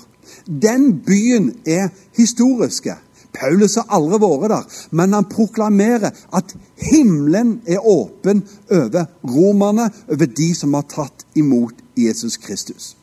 Den 0.45 0.91
byen 1.07 1.53
er 1.65 1.87
historiske. 2.19 2.97
Paulus 3.31 3.79
har 3.79 3.87
aldri 3.95 4.19
vært 4.19 4.51
der, 4.51 4.83
men 4.91 5.15
han 5.15 5.31
proklamerer 5.31 6.11
at 6.35 6.53
himmelen 6.83 7.61
er 7.63 7.79
åpen 7.79 8.43
over 8.67 9.07
romerne, 9.23 9.87
over 10.11 10.35
de 10.43 10.51
som 10.55 10.75
har 10.75 10.85
tatt 10.91 11.25
imot 11.39 11.84
Jesus 11.95 12.37
Kristus. 12.37 12.95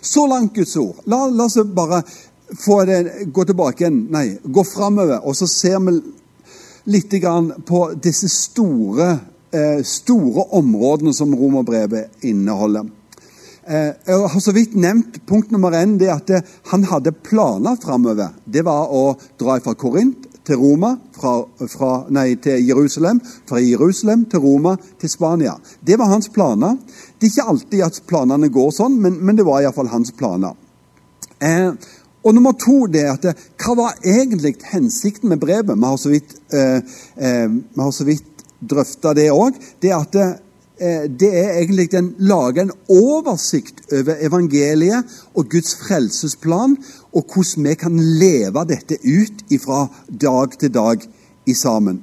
Så 0.00 0.26
langt 0.26 0.54
Guds 0.54 0.76
ord. 0.76 1.02
La, 1.04 1.26
la 1.26 1.44
oss 1.44 1.58
bare 1.64 2.02
det, 2.86 3.26
gå 3.32 3.44
tilbake 3.44 3.84
igjen, 3.84 4.00
nei, 4.10 4.38
gå 4.42 4.64
framover, 4.66 5.20
og 5.22 5.36
så 5.38 5.46
ser 5.46 5.78
vi 5.86 5.98
litt 6.90 7.14
på 7.66 7.82
disse 8.02 8.28
store, 8.28 9.10
eh, 9.52 9.82
store 9.84 10.48
områdene 10.58 11.14
som 11.14 11.34
romerbrevet 11.34 12.24
inneholder. 12.26 12.90
Eh, 13.66 13.92
jeg 14.06 14.28
har 14.32 14.40
så 14.40 14.52
vidt 14.52 14.74
nevnt 14.74 15.20
punkt 15.26 15.50
nummer 15.50 15.70
én, 15.70 15.98
det 15.98 16.10
at 16.10 16.26
det, 16.26 16.42
han 16.72 16.84
hadde 16.84 17.12
planer 17.12 17.76
framover. 17.76 18.32
Det 18.44 18.64
var 18.64 18.90
å 18.90 19.14
dra 19.38 19.60
fra 19.60 19.74
Korint 19.74 20.26
til 20.44 20.56
Roma, 20.56 20.96
fra, 21.14 21.44
fra, 21.68 21.90
nei, 22.10 22.34
til 22.42 22.64
Jerusalem, 22.66 23.20
fra 23.46 23.60
Jerusalem 23.62 24.24
til 24.24 24.40
Roma 24.40 24.76
til 24.98 25.12
Spania. 25.12 25.54
Det 25.86 25.98
var 26.00 26.10
hans 26.10 26.28
planer. 26.28 26.78
Det 27.20 27.28
er 27.28 27.32
ikke 27.34 27.48
alltid 27.52 27.84
at 27.84 28.02
planene 28.08 28.48
går 28.52 28.70
sånn, 28.72 28.96
men, 29.02 29.18
men 29.20 29.36
det 29.36 29.44
var 29.44 29.60
iallfall 29.60 29.90
hans 29.92 30.12
planer. 30.16 30.56
Eh, 31.40 31.72
og 32.20 32.36
nummer 32.36 32.52
to 32.60 32.84
det 32.92 33.04
er 33.04 33.14
at 33.14 33.26
eh, 33.30 33.44
Hva 33.60 33.76
var 33.78 34.00
egentlig 34.04 34.54
hensikten 34.72 35.32
med 35.32 35.40
brevet? 35.40 35.76
Vi 35.76 35.88
har 35.88 36.00
så 36.00 36.12
vidt, 36.12 36.36
eh, 36.52 36.80
eh, 37.16 38.22
drøfta 38.60 39.14
det 39.16 39.30
òg. 39.32 39.56
Det 39.80 39.92
er 39.92 40.00
at 40.00 40.40
Eh, 40.80 41.02
det 41.12 41.28
er 41.36 41.58
egentlig 41.58 41.90
å 41.92 42.00
lage 42.24 42.62
en 42.62 42.70
oversikt 42.94 43.82
over 43.92 44.22
evangeliet 44.24 45.16
og 45.36 45.50
Guds 45.52 45.74
frelsesplan, 45.76 46.78
og 47.12 47.34
hvordan 47.34 47.66
vi 47.68 47.74
kan 47.76 47.98
leve 48.00 48.62
dette 48.64 48.96
ut 49.04 49.42
fra 49.60 49.82
dag 50.08 50.56
til 50.56 50.72
dag 50.72 51.04
i 51.44 51.56
sammen. 51.58 52.00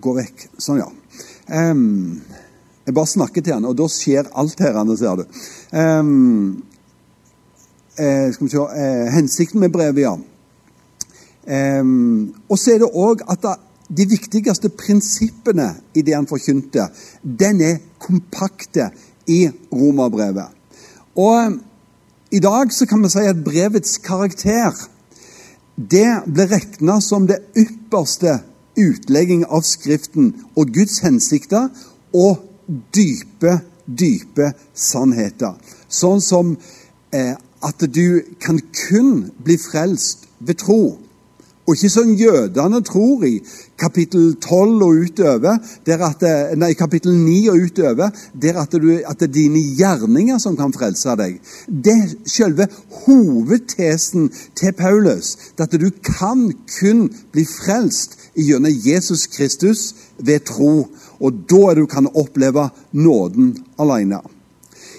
Gå 0.00 0.14
vekk. 0.16 0.46
Sånn, 0.56 0.80
ja. 0.80 0.88
Um, 1.52 2.22
jeg 2.86 2.94
bare 2.94 3.10
snakker 3.10 3.42
til 3.42 3.56
han, 3.56 3.66
og 3.66 3.76
da 3.78 3.88
skjer 3.90 4.30
alt 4.38 4.60
her, 4.62 4.78
ser 4.96 5.20
du. 5.20 5.24
Um, 5.74 6.62
eh, 7.98 8.32
skal 8.32 8.46
vi 8.46 8.50
se, 8.52 8.62
eh, 8.62 9.12
hensikten 9.12 9.60
med 9.60 9.72
brevet, 9.74 10.02
ja. 10.04 10.16
Um, 11.80 12.34
og 12.48 12.58
så 12.58 12.74
er 12.74 12.82
det 12.82 12.90
òg 12.94 13.22
at 13.30 13.42
da, 13.42 13.56
de 13.88 14.06
viktigste 14.10 14.70
prinsippene 14.74 15.68
i 15.94 16.02
det 16.02 16.14
han 16.14 16.26
forkynte, 16.26 16.88
den 17.22 17.60
er 17.62 17.78
kompakte 18.02 18.90
i 19.26 19.46
romerbrevet. 19.72 20.50
Og 21.16 21.58
i 22.30 22.42
dag 22.42 22.72
så 22.74 22.86
kan 22.86 23.02
vi 23.02 23.10
si 23.10 23.22
at 23.26 23.44
brevets 23.44 23.98
karakter 24.02 24.74
det 25.76 26.08
ble 26.26 26.46
regna 26.50 27.00
som 27.04 27.26
det 27.28 27.42
ypperste 27.58 28.40
utlegging 28.76 29.44
av 29.46 29.64
Skriften 29.64 30.32
og 30.56 30.72
Guds 30.74 30.98
hensikter 31.04 31.68
og 32.16 32.42
dype, 32.66 33.58
dype 33.86 34.52
sannheter. 34.74 35.56
Sånn 35.88 36.22
som 36.24 36.54
eh, 37.14 37.34
at 37.66 37.82
du 37.94 38.22
kan 38.42 38.60
kun 38.74 39.30
bli 39.42 39.56
frelst 39.60 40.26
ved 40.38 40.60
tro. 40.62 40.98
Og 41.66 41.74
ikke 41.74 41.90
som 41.90 42.12
jødene 42.14 42.80
tror 42.86 43.24
i 43.26 43.40
kapittel 43.78 44.36
12 44.36 44.82
og 44.86 45.00
utover, 45.02 45.56
at, 45.86 46.22
nei, 46.58 46.72
kapittel 46.78 47.16
9 47.18 47.48
og 47.50 47.64
utover, 47.66 48.12
der 48.42 48.60
at, 48.62 48.76
du, 48.78 48.92
at 49.02 49.18
det 49.20 49.28
er 49.28 49.32
dine 49.34 49.62
gjerninger 49.78 50.38
som 50.38 50.56
kan 50.56 50.74
frelse 50.74 51.16
deg. 51.18 51.40
Det 51.66 51.96
er 51.96 52.14
selve 52.30 52.68
hovedtesen 53.06 54.30
til 54.54 54.76
Paulus. 54.78 55.34
At 55.58 55.74
du 55.74 55.90
kan 56.06 56.52
kun 56.78 57.08
bli 57.34 57.46
frelst 57.50 58.14
gjennom 58.36 58.72
Jesus 58.86 59.26
Kristus 59.26 59.90
ved 60.22 60.46
tro. 60.46 60.86
Og 61.18 61.44
da 61.50 61.62
er 61.72 61.80
du 61.80 61.86
kan 61.90 62.06
oppleve 62.14 62.70
nåden 62.92 63.56
alene. 63.80 64.22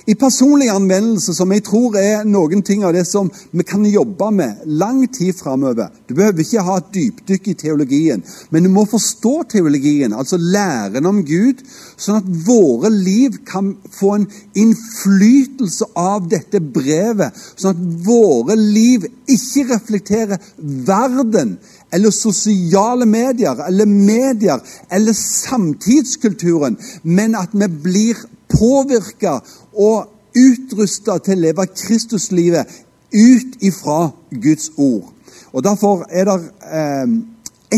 I 0.08 0.15
personlig 0.15 0.70
anvendelse, 0.72 1.34
som 1.36 1.52
jeg 1.52 1.65
tror 1.67 1.98
er 2.00 2.22
noen 2.24 2.62
ting 2.63 2.86
av 2.88 2.93
det 2.96 3.04
som 3.04 3.28
vi 3.52 3.63
kan 3.67 3.84
jobbe 3.84 4.30
med 4.32 4.62
lang 4.80 5.02
tid 5.12 5.36
framover 5.36 5.89
Du 6.08 6.13
behøver 6.15 6.46
ikke 6.46 6.63
ha 6.63 6.78
et 6.80 6.93
dypdykk 6.96 7.50
i 7.52 7.56
teologien, 7.60 8.24
men 8.50 8.63
du 8.63 8.70
må 8.72 8.86
forstå 8.88 9.34
teologien, 9.52 10.15
altså 10.15 10.39
læren 10.39 11.10
om 11.10 11.20
Gud, 11.28 11.60
sånn 12.00 12.22
at 12.22 12.30
våre 12.48 12.93
liv 12.93 13.36
kan 13.50 13.74
få 13.98 14.13
en 14.15 14.30
innflytelse 14.56 15.89
av 16.00 16.30
dette 16.32 16.62
brevet. 16.63 17.36
Sånn 17.60 17.76
at 17.76 18.08
våre 18.08 18.56
liv 18.56 19.10
ikke 19.28 19.67
reflekterer 19.74 20.39
verden 20.88 21.58
eller 21.91 22.15
sosiale 22.15 23.04
medier 23.10 23.60
eller 23.67 23.91
medier 23.91 24.63
eller 24.88 25.20
samtidskulturen, 25.20 26.80
men 27.04 27.36
at 27.36 27.52
vi 27.52 27.67
blir 27.67 28.26
påvirka 28.52 29.40
og 29.74 30.14
utrusta 30.38 31.18
til 31.24 31.40
å 31.40 31.46
leve 31.48 31.68
Kristuslivet 31.74 32.80
ut 33.14 33.62
ifra 33.64 34.10
Guds 34.32 34.72
ord. 34.78 35.14
Og 35.54 35.64
Derfor 35.64 36.06
er 36.10 36.28
det 36.28 36.40
eh, 36.72 37.14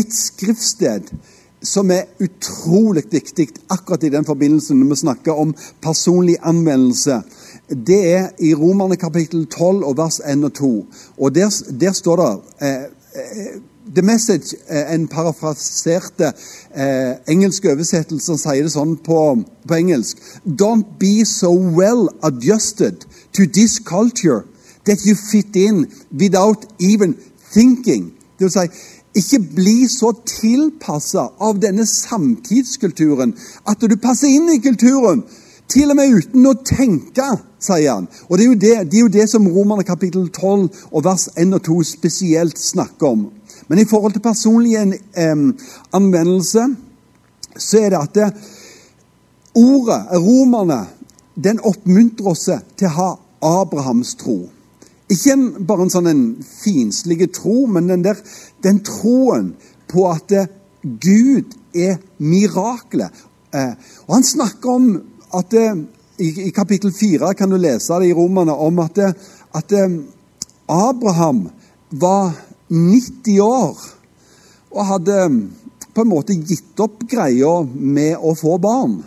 et 0.00 0.14
skriftsted 0.14 1.10
som 1.62 1.90
er 1.92 2.08
utrolig 2.24 3.04
viktig 3.12 3.48
akkurat 3.70 4.04
i 4.04 4.12
den 4.12 4.24
forbindelsen 4.24 4.80
når 4.80 4.94
vi 4.94 5.00
snakker 5.02 5.40
om 5.42 5.54
personlig 5.82 6.38
anvendelse. 6.42 7.20
Det 7.68 8.00
er 8.12 8.30
i 8.40 8.54
Romerne 8.54 8.96
kapittel 8.96 9.46
12 9.46 9.84
og 9.84 9.96
vers 9.96 10.20
1 10.24 10.44
og 10.44 10.54
2. 10.54 10.70
Og 11.18 11.34
Der, 11.34 11.52
der 11.80 11.92
står 11.92 12.16
det 12.16 12.32
eh, 12.66 12.82
eh 13.14 13.60
The 13.94 14.02
Message, 14.02 14.54
eh, 14.68 14.94
en 14.94 15.08
parafraserte 15.08 16.32
eh, 16.74 17.16
engelsk 17.26 17.64
oversettelse, 17.66 18.36
sier 18.38 18.62
det 18.62 18.70
sånn 18.70 18.94
på, 19.02 19.18
på, 19.66 19.74
engelsk 19.74 20.20
Don't 20.46 20.94
be 21.00 21.24
so 21.26 21.50
well 21.50 22.06
adjusted 22.22 23.02
to 23.34 23.48
this 23.50 23.80
culture 23.80 24.44
that 24.86 25.02
you 25.04 25.16
fit 25.18 25.56
in 25.56 25.88
without 26.12 26.66
even 26.78 27.16
thinking. 27.52 28.12
Det 28.38 28.46
vil 28.46 28.54
si, 28.54 28.66
ikke 29.18 29.42
bli 29.56 29.88
så 29.90 30.12
tilpassa 30.22 31.26
av 31.42 31.58
denne 31.58 31.86
samtidskulturen 31.86 33.34
at 33.66 33.82
du 33.82 33.96
passer 33.98 34.30
inn 34.30 34.52
i 34.54 34.62
kulturen. 34.62 35.24
Til 35.70 35.92
og 35.92 35.98
med 35.98 36.14
uten 36.14 36.46
å 36.50 36.54
tenke, 36.66 37.26
sier 37.62 37.92
han. 37.92 38.08
Og 38.28 38.38
Det 38.38 38.44
er 38.44 38.48
jo 38.48 38.54
det, 38.54 38.72
det, 38.90 38.96
er 38.98 39.04
jo 39.04 39.12
det 39.18 39.26
som 39.30 39.46
Romerne 39.46 39.86
kapittel 39.86 40.28
12 40.28 40.86
og 40.90 41.04
vers 41.04 41.28
1 41.38 41.54
og 41.54 41.62
2 41.66 41.82
spesielt 41.86 42.58
snakker 42.58 43.06
om. 43.06 43.28
Men 43.70 43.78
i 43.78 43.86
forhold 43.86 44.16
til 44.16 44.22
personlig 44.24 44.74
eh, 44.74 45.42
anvendelse 45.94 46.64
så 47.54 47.78
er 47.78 47.92
det 47.92 48.00
at 48.00 48.16
det, 48.16 48.30
ordet, 49.54 50.00
romerne, 50.10 50.80
den 51.34 51.60
oppmuntrer 51.62 52.32
oss 52.32 52.48
til 52.50 52.88
å 52.88 52.96
ha 52.96 53.10
Abrahams 53.62 54.16
tro. 54.18 54.40
Ikke 55.10 55.36
en, 55.36 55.46
bare 55.66 55.86
en 55.86 55.94
sånn 55.94 56.10
en 56.10 57.30
tro, 57.34 57.54
men 57.70 57.86
den, 57.86 58.02
der, 58.02 58.18
den 58.62 58.82
troen 58.86 59.54
på 59.90 60.08
at 60.10 60.34
Gud 60.82 61.54
er 61.74 62.02
miraklet. 62.18 63.22
Eh, 63.54 63.72
og 64.08 64.14
Han 64.18 64.26
snakker 64.26 64.70
om 64.74 64.92
at 65.38 65.54
i, 65.54 66.26
i, 66.26 66.50
kapittel 66.50 66.90
4 66.90 67.34
kan 67.38 67.50
du 67.50 67.58
lese 67.58 68.02
det 68.02 68.10
i 68.10 68.18
Romerne 68.18 68.52
om 68.52 68.82
at, 68.82 68.98
at 69.54 69.74
Abraham 70.66 71.48
var 71.90 72.49
90 72.70 73.40
år 73.44 73.80
og 74.70 74.86
hadde 74.86 75.22
på 75.94 76.04
en 76.04 76.10
måte 76.10 76.36
gitt 76.38 76.78
opp 76.80 77.02
greia 77.10 77.60
med 77.66 78.14
å 78.22 78.34
få 78.38 78.58
barn. 78.62 79.00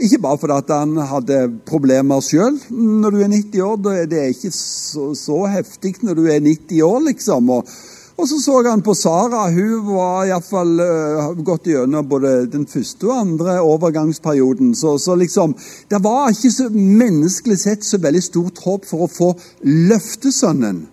Ikke 0.00 0.20
bare 0.22 0.40
fordi 0.40 0.72
han 0.72 0.96
hadde 1.10 1.38
problemer 1.68 2.22
sjøl 2.24 2.56
når 2.72 3.16
du 3.16 3.22
er 3.24 3.32
90 3.32 3.64
år. 3.66 3.80
Det 4.08 4.20
er 4.20 4.30
ikke 4.32 4.52
så, 4.54 5.10
så 5.16 5.44
heftig 5.52 5.98
når 6.04 6.20
du 6.20 6.28
er 6.32 6.44
90 6.44 6.84
år, 6.86 7.00
liksom. 7.10 7.50
Og, 7.56 7.72
og 8.16 8.28
så 8.28 8.38
så 8.40 8.54
han 8.68 8.84
på 8.84 8.94
Sara. 8.96 9.42
Hun 9.52 9.90
var 9.90 10.28
iallfall 10.28 10.72
uh, 10.80 11.26
gått 11.44 11.68
gjennom 11.72 12.08
både 12.08 12.46
den 12.52 12.64
første 12.68 13.10
og 13.10 13.18
andre 13.18 13.58
overgangsperioden. 13.60 14.72
Så, 14.76 14.96
så, 14.98 15.16
liksom 15.20 15.56
Det 15.88 16.00
var 16.04 16.32
ikke 16.32 16.52
så 16.54 16.70
menneskelig 16.72 17.58
sett 17.60 17.84
så 17.84 18.00
veldig 18.00 18.24
stort 18.24 18.64
håp 18.64 18.88
for 18.88 19.04
å 19.04 19.12
få 19.12 19.34
løftesønnen. 19.68 20.86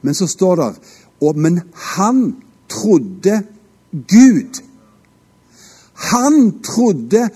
Men 0.00 0.14
så 0.14 0.28
står 0.30 0.56
det 0.62 0.72
og, 1.20 1.36
men 1.36 1.60
han 1.72 2.36
trodde 2.68 3.42
Gud. 3.92 4.60
Han 5.92 6.60
trodde 6.62 7.28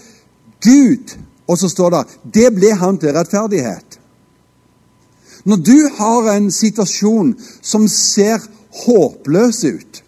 Gud. 0.61 1.17
Og 1.47 1.59
så 1.59 1.69
står 1.69 1.91
det 1.91 2.03
det 2.35 2.51
ble 2.55 2.75
han 2.79 2.99
til 2.99 3.15
rettferdighet. 3.17 3.99
Når 5.45 5.57
du 5.57 5.79
har 5.99 6.29
en 6.37 6.51
situasjon 6.55 7.35
som 7.63 7.89
ser 7.91 8.45
håpløs 8.85 9.65
ut 9.65 10.03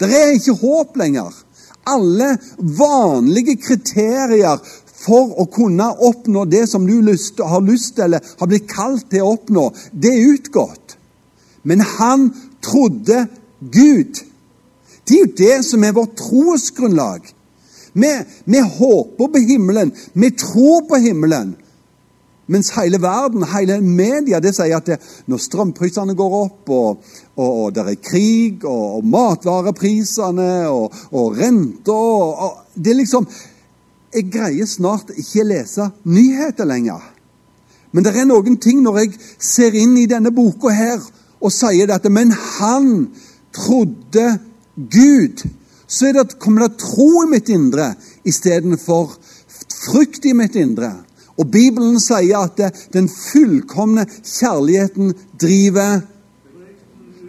Det 0.00 0.08
er 0.16 0.30
ikke 0.32 0.54
håp 0.62 0.94
lenger. 0.96 1.34
Alle 1.84 2.36
vanlige 2.56 3.58
kriterier 3.60 4.62
for 5.00 5.34
å 5.42 5.44
kunne 5.52 5.90
oppnå 6.08 6.44
det 6.48 6.62
som 6.70 6.86
du 6.86 6.94
har 7.02 7.64
lyst 7.64 7.96
til 7.96 8.06
eller 8.06 8.24
har 8.40 8.48
blitt 8.48 8.68
kalt 8.70 9.10
til 9.10 9.24
å 9.24 9.34
oppnå, 9.34 9.66
det 9.92 10.12
er 10.14 10.32
utgått. 10.34 10.96
Men 11.68 11.84
han 11.84 12.30
trodde 12.62 13.26
Gud. 13.60 14.20
Det 15.08 15.16
er 15.16 15.24
jo 15.24 15.32
det 15.36 15.56
som 15.66 15.84
er 15.84 15.96
vårt 15.96 16.16
trosgrunnlag. 16.18 17.24
Vi, 17.92 18.10
vi 18.44 18.60
håper 18.60 19.28
på 19.32 19.38
himmelen, 19.38 19.92
vi 20.12 20.30
tror 20.30 20.86
på 20.88 21.00
himmelen. 21.02 21.56
Mens 22.50 22.70
hele 22.74 22.98
verden, 22.98 23.44
hele 23.46 23.76
media, 23.80 24.40
det 24.42 24.50
sier 24.56 24.74
at 24.80 24.88
det, 24.90 24.96
når 25.30 25.38
strømprisene 25.38 26.16
går 26.18 26.32
opp, 26.34 26.70
og, 26.74 27.12
og, 27.36 27.50
og 27.50 27.68
det 27.76 27.84
er 27.84 28.00
krig, 28.02 28.64
og, 28.64 28.96
og 28.98 29.06
matvareprisene 29.06 30.50
og, 30.66 30.96
og 31.14 31.38
renter 31.38 32.50
Det 32.74 32.90
er 32.90 32.98
liksom 32.98 33.28
Jeg 34.10 34.26
greier 34.34 34.66
snart 34.66 35.12
ikke 35.14 35.46
lese 35.46 35.86
nyheter 36.02 36.66
lenger. 36.66 37.04
Men 37.94 38.02
det 38.02 38.16
er 38.18 38.26
noen 38.26 38.58
ting 38.58 38.82
når 38.82 38.98
jeg 38.98 39.12
ser 39.38 39.76
inn 39.78 39.94
i 39.98 40.08
denne 40.10 40.32
boka 40.34 40.74
her, 40.74 40.98
og 41.40 41.52
sier 41.54 41.88
dette, 41.88 42.12
men 42.12 42.32
han 42.32 43.08
trodde 43.56 44.38
Gud. 44.76 45.44
Så 45.90 46.12
det, 46.14 46.38
kommer 46.38 46.68
det 46.68 46.78
tro 46.78 47.24
i 47.24 47.30
mitt 47.32 47.48
indre 47.50 47.94
istedenfor 48.28 49.16
frykt 49.80 50.26
i 50.28 50.34
mitt 50.36 50.56
indre. 50.60 50.92
Og 51.40 51.48
Bibelen 51.50 51.96
sier 52.02 52.44
at 52.44 52.58
det, 52.60 52.70
den 52.92 53.08
fullkomne 53.08 54.04
kjærligheten 54.20 55.14
driver 55.40 56.02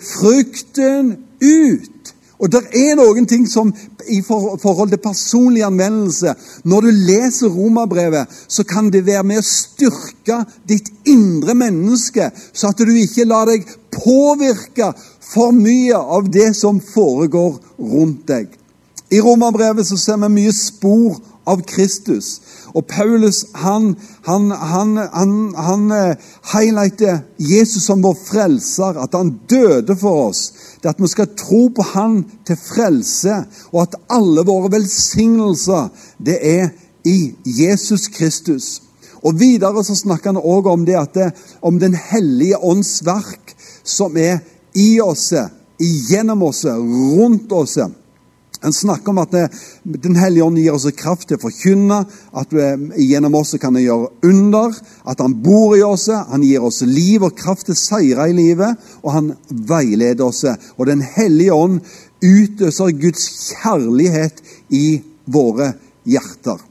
frykten 0.02 1.15
ut. 1.41 2.13
Og 2.41 2.50
det 2.50 2.62
er 2.74 2.97
noen 2.97 3.28
ting 3.30 3.45
som 3.50 3.69
i 4.10 4.17
forhold 4.26 4.89
til 4.89 4.97
personlig 4.97 5.62
anvendelse 5.62 6.34
Når 6.65 6.82
du 6.82 6.89
leser 6.89 7.54
romerbrevet, 7.54 8.26
så 8.47 8.63
kan 8.65 8.89
det 8.89 9.06
være 9.06 9.24
med 9.30 9.41
å 9.41 9.45
styrke 9.45 10.39
ditt 10.67 10.89
indre 11.06 11.54
menneske, 11.54 12.32
så 12.54 12.71
at 12.71 12.82
du 12.82 12.89
ikke 12.97 13.28
lar 13.30 13.45
deg 13.52 13.67
påvirke 13.91 14.91
for 15.34 15.51
mye 15.56 15.97
av 15.97 16.30
det 16.32 16.54
som 16.58 16.82
foregår 16.82 17.60
rundt 17.77 18.25
deg. 18.27 18.49
I 19.12 19.19
romerbrevet 19.19 19.88
så 19.88 19.97
ser 19.99 20.19
vi 20.21 20.30
mye 20.32 20.54
spor 20.56 21.19
av 21.49 21.63
Kristus. 21.67 22.39
Og 22.71 22.86
Paulus 22.88 23.43
han, 23.60 23.95
han, 24.23 24.51
han, 24.51 24.93
han, 25.58 25.88
eh, 25.91 26.15
highlighter 26.54 27.25
Jesus 27.38 27.84
som 27.89 28.04
vår 28.04 28.15
frelser, 28.15 28.99
at 29.01 29.15
han 29.17 29.34
døde 29.49 29.95
for 29.99 30.30
oss. 30.30 30.43
Det 30.80 30.93
at 30.93 31.01
vi 31.01 31.10
skal 31.12 31.34
tro 31.38 31.65
på 31.75 31.84
han 31.93 32.21
til 32.47 32.60
frelse, 32.60 33.41
og 33.73 33.82
at 33.84 33.99
alle 34.10 34.45
våre 34.47 34.71
velsignelser 34.77 35.91
det 36.23 36.38
er 36.39 36.71
i 37.04 37.34
Jesus 37.45 38.08
Kristus. 38.13 38.82
Og 39.21 39.38
Videre 39.39 39.84
så 39.86 39.95
snakker 39.95 40.32
han 40.32 40.41
også 40.41 40.71
om 40.71 40.86
det 40.86 40.97
at 40.97 41.13
det, 41.13 41.32
om 41.62 41.80
Den 41.80 41.93
hellige 41.93 42.58
ånds 42.58 43.01
verk, 43.06 43.51
som 43.84 44.17
er 44.17 44.39
i 44.78 45.02
oss, 45.02 45.32
igjennom 45.82 46.44
oss, 46.44 46.65
rundt 46.65 47.52
oss. 47.52 47.78
Han 48.62 48.74
snakker 48.74 49.10
om 49.10 49.17
at 49.17 49.32
det, 49.34 49.48
Den 49.84 50.15
hellige 50.15 50.44
ånd 50.46 50.60
gir 50.62 50.76
oss 50.76 50.86
kraft 50.94 51.28
til 51.30 51.39
å 51.39 51.41
forkynne, 51.41 52.04
at 52.38 52.54
vi, 52.54 52.67
gjennom 53.08 53.36
oss 53.39 53.56
kan 53.58 53.74
han 53.74 53.82
gjøre 53.82 54.12
under, 54.30 54.76
at 55.10 55.24
han 55.24 55.34
bor 55.41 55.74
i 55.78 55.82
oss, 55.82 56.06
han 56.12 56.46
gir 56.46 56.62
oss 56.62 56.84
liv 56.86 57.26
og 57.26 57.34
kraft 57.39 57.72
til 57.72 57.80
seire 57.80 58.30
i 58.30 58.36
livet, 58.38 58.78
og 59.02 59.15
han 59.15 59.32
veileder 59.50 60.28
oss. 60.28 60.44
Og 60.78 60.86
Den 60.86 61.02
hellige 61.02 61.58
ånd 61.58 61.80
utøser 62.22 62.94
Guds 63.02 63.26
kjærlighet 63.50 64.44
i 64.70 65.02
våre 65.26 65.74
hjerter. 66.06 66.62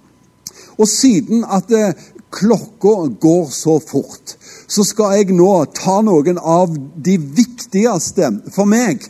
Og 0.81 0.89
siden 0.89 1.43
at 1.45 1.75
eh, 1.75 1.93
klokka 2.31 2.95
går 3.21 3.47
så 3.51 3.79
fort, 3.81 4.37
så 4.67 4.85
skal 4.87 5.19
jeg 5.19 5.35
nå 5.37 5.51
ta 5.77 6.01
noen 6.07 6.39
av 6.39 6.75
de 6.97 7.17
viktigste 7.19 8.31
for 8.55 8.71
meg. 8.71 9.03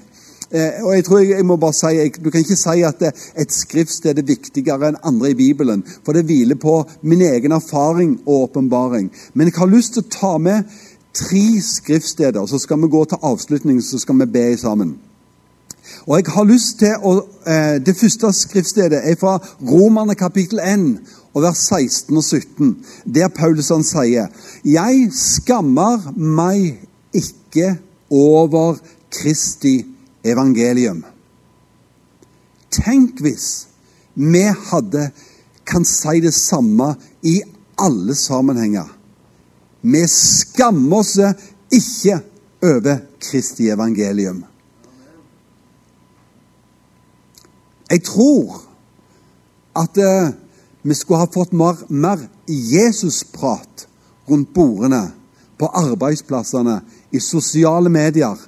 Eh, 0.50 0.80
og 0.83 0.94
jeg 0.96 1.04
tror 1.06 1.20
jeg, 1.20 1.28
jeg 1.37 1.46
må 1.46 1.56
bare 1.62 1.76
si, 1.78 1.90
jeg, 1.94 2.14
Du 2.18 2.30
kan 2.30 2.42
ikke 2.42 2.56
si 2.59 2.80
at 2.83 2.98
det, 2.98 3.12
et 3.38 3.52
skriftsted 3.54 4.18
er 4.18 4.26
viktigere 4.26 4.88
enn 4.90 4.98
andre 5.06 5.30
i 5.30 5.38
Bibelen, 5.38 5.85
for 6.04 6.16
det 6.16 6.24
hviler 6.26 6.59
på 6.59 6.80
min 7.06 7.22
egen 7.22 7.54
erfaring 7.54 8.16
og 8.24 8.48
åpenbaring. 8.48 9.12
Men 9.35 9.46
jeg 9.46 9.61
har 9.61 9.70
lyst 9.70 9.94
til 9.94 10.02
å 10.02 10.11
ta 10.16 10.33
med 10.42 10.66
tre 11.14 11.44
skriftsteder, 11.62 12.46
så 12.46 12.59
skal 12.59 12.83
vi 12.83 12.90
gå 12.90 13.04
til 13.04 13.22
avslutning, 13.22 13.78
så 13.83 13.98
skal 14.02 14.18
vi 14.24 14.33
be 14.35 14.48
sammen. 14.59 14.96
Og 16.07 16.16
jeg 16.18 16.33
har 16.35 16.44
lyst 16.44 16.79
til 16.79 16.94
å, 17.03 17.26
eh, 17.46 17.79
Det 17.79 17.96
første 17.96 18.33
skriftstedet 18.33 19.00
er 19.05 19.16
fra 19.16 19.38
Romerne 19.62 20.14
kapittel 20.14 20.59
1 20.59 21.00
og 21.35 21.42
vers 21.42 21.59
16 21.59 22.16
og 22.16 22.24
17, 22.24 22.76
der 23.14 23.29
Paulus 23.29 23.68
han 23.68 23.85
sier 23.85 24.29
Jeg 24.64 25.11
skammer 25.12 26.12
meg 26.16 26.87
ikke 27.14 27.79
over 28.11 28.79
Kristi 29.11 29.87
evangelium. 30.24 31.05
Tenk 32.70 33.20
hvis 33.20 33.66
vi 34.14 34.44
hadde 34.70 35.11
kan 35.66 35.85
si 35.85 36.20
det 36.20 36.35
samme 36.35 36.94
i 37.22 37.40
alle 37.79 38.14
sammenhenger. 38.14 38.88
Vi 39.83 40.03
skammer 40.07 41.00
oss 41.00 41.16
ikke 41.72 42.20
over 42.62 42.98
Kristi 43.22 43.70
evangelium. 43.70 44.44
Jeg 47.90 48.05
tror 48.07 48.61
at 49.76 49.98
uh, 49.98 50.31
vi 50.83 50.94
skulle 50.94 51.20
ha 51.20 51.31
fått 51.31 51.53
mer, 51.53 51.81
mer 51.88 52.22
Jesus-prat 52.46 53.87
rundt 54.31 54.55
bordene, 54.55 55.11
på 55.61 55.68
arbeidsplassene, 55.76 56.79
i 57.12 57.20
sosiale 57.20 57.90
medier 57.92 58.38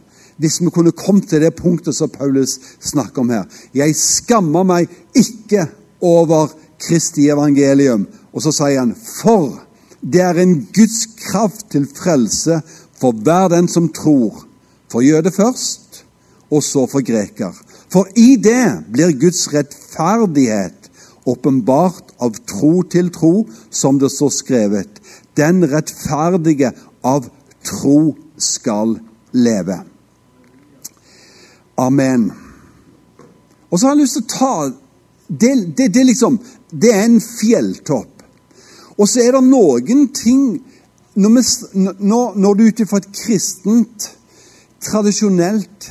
hvis 0.43 0.61
vi 0.63 0.71
kunne 0.75 0.95
kommet 0.97 1.29
til 1.31 1.43
det 1.45 1.53
punktet 1.55 1.95
som 1.95 2.11
Paulus 2.11 2.57
snakker 2.81 3.23
om 3.23 3.31
her. 3.31 3.45
Jeg 3.75 3.95
skammer 3.99 4.65
meg 4.67 4.91
ikke 5.15 5.69
over 6.03 6.51
Kristi 6.83 7.29
evangelium. 7.31 8.09
Og 8.33 8.43
så 8.43 8.53
sier 8.57 8.81
han, 8.81 8.95
for 8.97 9.61
det 10.01 10.23
er 10.25 10.41
en 10.43 10.57
Guds 10.75 11.05
kraft 11.21 11.69
til 11.71 11.87
frelse 11.87 12.59
for 12.99 13.15
hver 13.15 13.53
den 13.53 13.69
som 13.71 13.91
tror. 13.95 14.43
For 14.91 15.05
jøde 15.05 15.31
først, 15.31 16.03
og 16.51 16.63
så 16.65 16.87
for 16.91 17.05
greker. 17.07 17.55
For 17.93 18.09
i 18.17 18.37
det 18.41 18.89
blir 18.93 19.13
Guds 19.21 19.47
rettferdighet 19.53 20.91
åpenbart 21.29 22.15
av 22.19 22.35
tro 22.49 22.83
til 22.83 23.11
tro, 23.15 23.45
som 23.71 23.99
det 24.01 24.11
står 24.11 24.33
skrevet. 24.35 25.01
Den 25.37 25.63
rettferdige 25.71 26.73
av 27.05 27.29
tro 27.63 28.15
skal 28.41 28.97
leve. 29.33 29.83
Amen. 31.79 32.31
Og 33.71 33.79
så 33.79 33.87
har 33.87 33.95
jeg 33.95 34.03
lyst 34.03 34.19
til 34.19 34.25
å 34.25 34.33
ta 34.33 34.55
det, 35.29 35.53
det, 35.77 35.89
det, 35.95 36.05
liksom, 36.09 36.41
det 36.73 36.93
er 36.93 37.07
en 37.07 37.21
fjelltopp. 37.23 38.25
Og 38.99 39.09
så 39.09 39.23
er 39.23 39.37
det 39.37 39.47
noen 39.49 40.09
ting 40.17 40.45
Når, 41.13 41.29
vi, 41.29 41.83
når, 42.01 42.37
når 42.41 42.55
du 42.57 42.61
ut 42.65 42.79
ifra 42.81 42.97
et 43.03 43.07
kristent, 43.13 44.07
tradisjonelt 44.81 45.91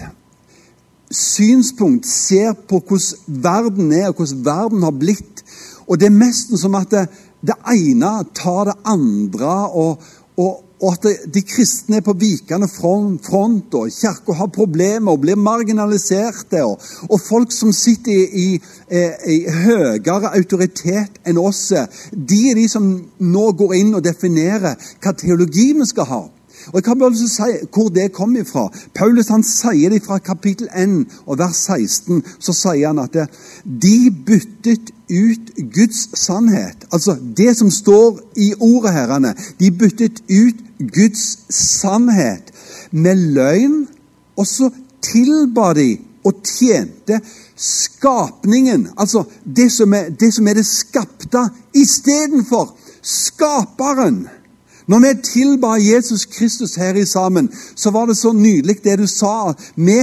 synspunkt 1.12 2.08
ser 2.08 2.54
på 2.68 2.80
hvordan 2.80 3.44
verden 3.44 3.94
er, 3.94 4.10
og 4.10 4.22
hvordan 4.22 4.46
verden 4.46 4.84
har 4.84 4.96
blitt 4.96 5.44
Og 5.88 6.00
det 6.00 6.08
er 6.08 6.16
nesten 6.16 6.58
som 6.58 6.76
at 6.80 6.92
det, 6.92 7.08
det 7.44 7.58
ene 7.74 8.12
tar 8.38 8.70
det 8.70 8.76
andre, 8.88 9.54
og, 9.76 10.04
og, 10.38 10.52
og 10.82 10.94
at 10.94 11.34
de 11.34 11.42
kristne 11.46 12.00
er 12.00 12.06
på 12.06 12.16
vikende 12.18 12.70
front, 12.72 13.74
og 13.74 13.90
kirka 13.92 14.34
har 14.38 14.50
problemer 14.54 15.12
og 15.12 15.22
blir 15.26 15.36
marginaliserte. 15.36 16.64
Og, 16.64 16.80
og 17.10 17.22
folk 17.22 17.52
som 17.52 17.74
sitter 17.74 18.12
i, 18.12 18.46
i, 18.46 18.62
eh, 18.88 19.26
i, 19.36 19.40
høyere 19.66 20.32
autoritet 20.32 21.20
enn 21.26 21.42
oss, 21.42 21.68
de 22.12 22.42
er 22.52 22.62
de 22.62 22.68
som 22.72 22.88
nå 23.20 23.48
går 23.58 23.76
inn 23.82 23.96
og 23.98 24.06
definerer 24.06 24.78
hva 25.02 25.18
teologi 25.18 25.72
vi 25.78 25.90
skal 25.90 26.10
ha. 26.10 26.24
Og 26.68 26.76
Jeg 26.76 26.84
kan 26.84 27.00
bare 27.00 27.16
si 27.16 27.68
hvor 27.74 27.90
det 27.90 28.12
kom 28.14 28.36
ifra. 28.36 28.70
Paulus 28.96 29.28
han 29.28 29.44
sier 29.44 29.90
det 29.90 30.04
fra 30.06 30.18
kapittel 30.18 30.68
1 30.76 31.06
og 31.26 31.40
vers 31.40 31.56
16. 31.68 32.24
Så 32.40 32.54
sier 32.54 32.88
han 32.88 33.00
at 33.00 33.18
de 33.66 34.12
byttet 34.26 34.92
ut 35.12 35.52
Guds 35.76 36.20
sannhet. 36.20 36.86
Altså 36.92 37.18
det 37.38 37.58
som 37.58 37.72
står 37.72 38.20
i 38.36 38.54
ordet, 38.60 38.94
herrene. 38.94 39.34
De 39.60 39.72
byttet 39.72 40.24
ut 40.30 40.62
Guds 40.94 41.40
sannhet 41.50 42.54
med 42.92 43.16
løgn, 43.36 43.88
og 44.38 44.48
så 44.48 44.70
tilba 45.02 45.74
de 45.74 45.98
og 46.24 46.44
tjente 46.46 47.20
skapningen, 47.58 48.88
altså 48.98 49.24
det 49.56 49.72
som 49.74 49.94
er 49.94 50.10
det, 50.10 50.34
som 50.34 50.48
er 50.48 50.60
det 50.60 50.66
skapte, 50.66 51.48
istedenfor 51.74 52.76
skaperen. 53.02 54.28
Når 54.88 55.00
vi 55.00 55.12
tilba 55.24 55.76
Jesus 55.78 56.26
Kristus 56.26 56.76
her 56.76 56.98
i 56.98 57.06
sammen, 57.06 57.50
så 57.76 57.92
var 57.92 58.06
det 58.06 58.18
så 58.18 58.34
nydelig 58.34 58.84
det 58.84 58.98
du 59.00 59.08
sa. 59.08 59.54
Vi, 59.76 60.00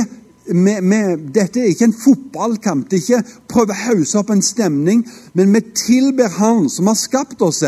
med, 0.55 0.83
med, 0.83 1.19
dette 1.35 1.61
er 1.61 1.73
ikke 1.73 1.91
en 1.91 1.99
fotballkamp. 2.05 2.91
Det 2.91 2.99
er 2.99 3.03
ikke 3.03 3.38
prøve 3.51 3.75
å 3.75 3.83
hause 3.88 4.19
opp 4.21 4.31
en 4.31 4.45
stemning, 4.45 5.05
men 5.35 5.53
vi 5.55 5.64
tilber 5.75 6.31
Han 6.38 6.69
som 6.71 6.87
har 6.87 6.99
skapt 6.99 7.43
oss. 7.43 7.64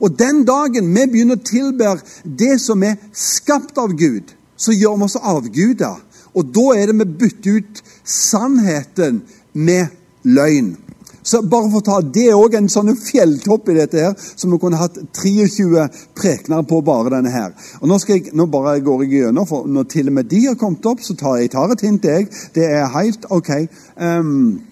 Og 0.00 0.18
den 0.18 0.44
dagen 0.44 0.92
vi 0.94 1.06
begynner 1.10 1.38
å 1.40 1.46
tilbe 1.46 1.96
det 2.24 2.56
som 2.62 2.82
er 2.84 2.98
skapt 3.12 3.78
av 3.78 3.96
Gud, 3.96 4.34
så 4.56 4.72
gjør 4.72 5.00
vi 5.00 5.08
oss 5.08 5.20
avguder. 5.20 6.00
Og 6.36 6.50
da 6.52 6.66
er 6.76 6.90
det 6.90 6.98
vi 7.00 7.12
bytter 7.20 7.60
ut 7.60 7.84
sannheten 8.04 9.22
med 9.52 9.88
løgn. 10.22 10.74
Så 11.26 11.40
bare 11.42 11.70
for 11.72 11.82
å 11.82 11.86
ta, 11.86 12.00
Det 12.00 12.28
er 12.30 12.38
òg 12.38 12.54
en 12.54 12.68
sånn 12.70 12.92
fjelltopp 12.94 13.72
i 13.72 13.78
dette 13.80 14.04
her, 14.04 14.14
som 14.14 14.52
vi 14.52 14.60
kunne 14.62 14.78
hatt 14.78 14.98
23 15.18 15.88
prekener 16.14 16.62
på 16.68 16.80
bare 16.86 17.16
denne 17.16 17.32
her. 17.34 17.50
Og 17.80 17.90
Nå, 17.90 17.98
skal 17.98 18.20
jeg, 18.20 18.30
nå 18.36 18.46
bare 18.52 18.78
går 18.84 19.04
jeg 19.04 19.24
gjennom, 19.24 19.48
for 19.48 19.66
når 19.66 19.88
til 19.90 20.12
og 20.12 20.16
med 20.20 20.30
de 20.30 20.44
har 20.46 20.58
kommet 20.60 20.86
opp, 20.86 21.02
så 21.02 21.16
tar 21.18 21.40
jeg 21.40 21.50
tar 21.56 21.74
et 21.74 21.82
hint, 21.82 22.06
jeg. 22.06 22.30
Det 22.54 22.68
er 22.70 22.86
helt 22.94 23.26
OK. 23.34 23.50
Um, 23.98 24.62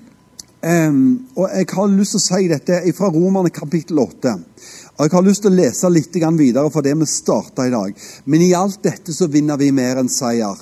um, 0.62 1.00
og 1.34 1.48
Jeg 1.50 1.68
har 1.74 1.90
lyst 1.90 2.14
til 2.14 2.22
å 2.22 2.26
si 2.28 2.48
dette 2.52 2.80
fra 2.94 3.10
Romerne 3.10 3.50
kapittel 3.50 3.98
8. 3.98 4.36
Og 4.94 5.08
Jeg 5.08 5.16
har 5.16 5.26
lyst 5.26 5.42
til 5.42 5.50
å 5.50 5.58
lese 5.58 5.90
litt 5.90 6.14
videre 6.38 6.70
for 6.70 6.86
det 6.86 6.94
vi 6.94 7.06
starta 7.10 7.66
i 7.66 7.74
dag. 7.74 7.98
Men 8.26 8.46
i 8.46 8.54
alt 8.54 8.78
dette 8.82 9.12
så 9.12 9.26
vinner 9.26 9.58
vi 9.58 9.72
mer 9.74 9.98
enn 9.98 10.08
seier. 10.08 10.54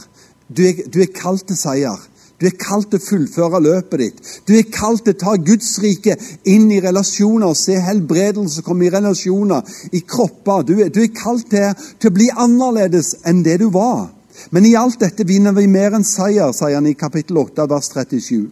Du 0.49 0.65
er, 0.65 0.87
du 0.89 1.03
er 1.05 1.13
kalt 1.13 1.47
til 1.49 1.57
seier. 1.57 2.01
Du 2.43 2.49
er 2.49 2.57
kalt 2.59 2.89
til 2.91 2.99
å 2.99 3.05
fullføre 3.05 3.61
løpet 3.63 4.01
ditt. 4.03 4.31
Du 4.49 4.57
er 4.59 4.67
kalt 4.67 5.05
til 5.07 5.15
å 5.15 5.21
ta 5.21 5.37
Guds 5.39 5.77
rike 5.83 6.17
inn 6.51 6.67
i 6.75 6.81
relasjoner, 6.83 7.55
se 7.55 7.77
helbredelse 7.79 8.65
komme 8.67 8.89
i 8.89 8.91
relasjoner, 8.91 9.63
i 9.95 10.01
kropper. 10.03 10.65
Du 10.67 10.75
er, 10.81 10.91
du 10.91 10.99
er 11.05 11.13
kalt 11.15 11.47
til, 11.53 11.71
til, 12.03 12.11
å 12.11 12.17
bli 12.17 12.27
annerledes 12.35 13.15
enn 13.31 13.45
det 13.47 13.61
du 13.63 13.69
var. 13.71 14.09
Men 14.51 14.67
i 14.67 14.75
alt 14.75 14.99
dette 15.05 15.29
vinner 15.29 15.55
vi 15.55 15.69
mer 15.71 15.95
enn 15.95 16.09
seier, 16.09 16.51
sier 16.57 16.81
han 16.81 16.91
i 16.91 16.97
kapittel 16.99 17.39
8, 17.45 17.69
vers 17.71 17.95
37. 17.95 18.43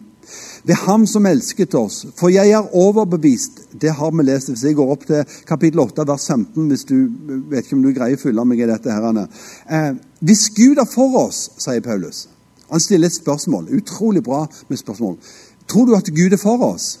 Ved 0.63 0.77
Ham 0.85 1.03
som 1.09 1.25
elsket 1.27 1.75
oss. 1.75 2.05
For 2.15 2.31
jeg 2.31 2.53
er 2.55 2.75
overbevist 2.77 3.65
Det 3.81 3.91
har 3.97 4.11
vi 4.15 4.23
lest 4.23 4.53
hvis 4.53 4.63
jeg 4.63 4.77
går 4.77 4.91
opp 4.93 5.07
til 5.09 5.25
kapittel 5.49 5.81
8, 5.83 6.05
vers 6.07 6.27
15. 6.31 6.69
hvis 6.69 6.85
du 6.87 6.95
vet 7.51 7.65
ikke 7.65 7.75
om 7.75 7.83
du 7.83 7.91
greier 7.91 8.15
å 8.15 8.21
følge 8.21 8.45
meg 8.47 8.61
i 8.61 8.69
dette. 8.69 8.93
her. 8.93 9.25
Eh, 9.67 9.89
hvis 10.21 10.47
Gud 10.55 10.79
er 10.79 10.87
for 10.87 11.25
oss, 11.25 11.49
sier 11.59 11.83
Paulus 11.83 12.29
han 12.71 12.79
stiller 12.79 13.07
et 13.07 13.13
spørsmål. 13.13 13.67
Utrolig 13.75 14.23
bra 14.23 14.45
med 14.69 14.77
spørsmål. 14.77 15.17
Tror 15.67 15.85
du 15.85 15.95
at 15.95 16.09
Gud 16.15 16.33
er 16.33 16.37
for 16.37 16.63
oss? 16.63 16.99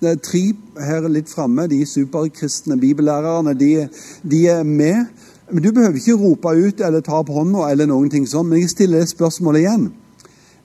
Det 0.00 0.10
er 0.10 0.20
tre 0.24 0.42
her 0.80 1.08
litt 1.12 1.28
framme, 1.28 1.66
de 1.68 1.84
superkristne 1.86 2.78
bibellærerne, 2.80 3.54
de, 3.54 3.88
de, 4.22 4.46
er 4.48 4.62
med. 4.62 5.04
Men 5.50 5.62
Du 5.62 5.72
behøver 5.72 5.96
ikke 5.96 6.16
rope 6.16 6.48
ut 6.48 6.80
eller 6.80 7.00
ta 7.00 7.18
opp 7.20 7.28
hånda, 7.28 7.68
eller 7.70 7.86
noen 7.86 8.08
ting 8.10 8.26
sånn, 8.26 8.48
men 8.48 8.62
jeg 8.62 8.72
stiller 8.72 9.02
det 9.02 9.12
spørsmålet 9.12 9.66
igjen. 9.66 9.90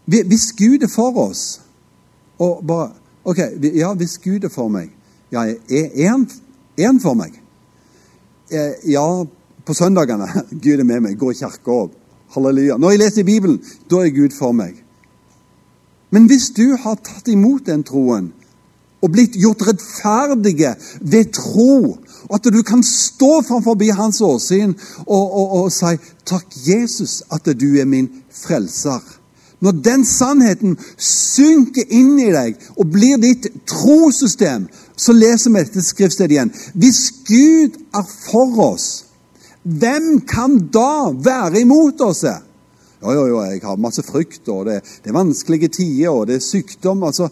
Hvis 0.06 0.52
Gud 0.56 0.86
er 0.86 0.92
for 0.92 1.18
oss 1.28 1.62
og 2.40 2.62
bare, 2.68 2.94
Ok, 3.26 3.40
ja, 3.74 3.90
hvis 3.98 4.20
Gud 4.22 4.44
er 4.46 4.52
for 4.54 4.70
meg, 4.70 4.92
ja, 5.34 5.48
er 5.50 6.12
han 6.86 7.00
for 7.02 7.18
meg? 7.18 7.34
Eh, 8.54 8.76
ja, 8.94 9.26
på 9.66 9.74
søndagene. 9.74 10.28
Gud 10.64 10.80
er 10.80 10.86
med 10.86 11.02
meg. 11.08 11.18
Går 11.18 11.32
i 11.34 11.40
kirka. 11.40 11.80
Halleluja. 12.36 12.78
Når 12.78 12.92
jeg 12.94 13.00
leser 13.00 13.28
Bibelen, 13.28 13.62
da 13.92 14.04
er 14.04 14.16
Gud 14.16 14.36
for 14.38 14.56
meg. 14.56 14.76
Men 16.12 16.28
hvis 16.30 16.52
du 16.56 16.76
har 16.80 17.00
tatt 17.04 17.28
imot 17.32 17.66
den 17.68 17.84
troen 17.84 18.32
og 19.04 19.12
blitt 19.14 19.36
gjort 19.38 19.66
rettferdige 19.68 20.72
ved 21.02 21.34
tro, 21.36 21.98
og 22.26 22.36
at 22.38 22.48
du 22.54 22.62
kan 22.66 22.84
stå 22.84 23.42
framfor 23.46 23.94
hans 23.94 24.22
åsyn 24.22 24.74
og, 25.06 25.26
og, 25.40 25.52
og 25.64 25.72
si 25.72 25.98
'Takk, 26.26 26.46
Jesus, 26.68 27.24
at 27.32 27.46
du 27.46 27.76
er 27.78 27.86
min 27.86 28.10
frelser'. 28.32 29.20
Når 29.62 29.72
den 29.72 30.06
sannheten 30.06 30.78
synker 30.98 31.84
inn 31.90 32.20
i 32.20 32.32
deg 32.32 32.58
og 32.78 32.92
blir 32.92 33.18
ditt 33.18 33.48
trossystem, 33.68 34.68
så 34.98 35.14
leser 35.14 35.52
vi 35.52 35.64
dette 35.64 35.84
skriftstedet 35.84 36.32
igjen. 36.32 36.54
Hvis 36.74 37.12
Gud 37.28 37.80
er 37.94 38.04
for 38.04 38.60
oss, 38.74 39.05
hvem 39.66 40.20
kan 40.30 40.60
da 40.70 41.10
være 41.10 41.64
imot 41.66 42.02
oss? 42.06 42.24
Jo, 43.02 43.12
jo, 43.12 43.26
jo, 43.28 43.42
jeg 43.42 43.62
har 43.64 43.82
masse 43.82 44.04
frykt, 44.06 44.48
og 44.50 44.68
det, 44.70 44.80
det 45.04 45.10
er 45.10 45.18
vanskelige 45.18 45.72
tider, 45.80 46.10
og 46.10 46.28
det 46.30 46.38
er 46.38 46.46
sykdom. 46.46 47.04
altså, 47.04 47.30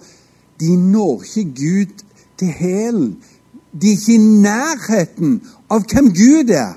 De 0.60 0.76
når 0.78 1.24
ikke 1.24 1.54
Gud 1.54 2.04
til 2.38 2.48
hælen. 2.48 3.18
De 3.74 3.88
er 3.88 3.98
ikke 3.98 4.14
i 4.14 4.18
nærheten 4.18 5.42
av 5.70 5.86
hvem 5.90 6.10
Gud 6.14 6.50
er. 6.50 6.74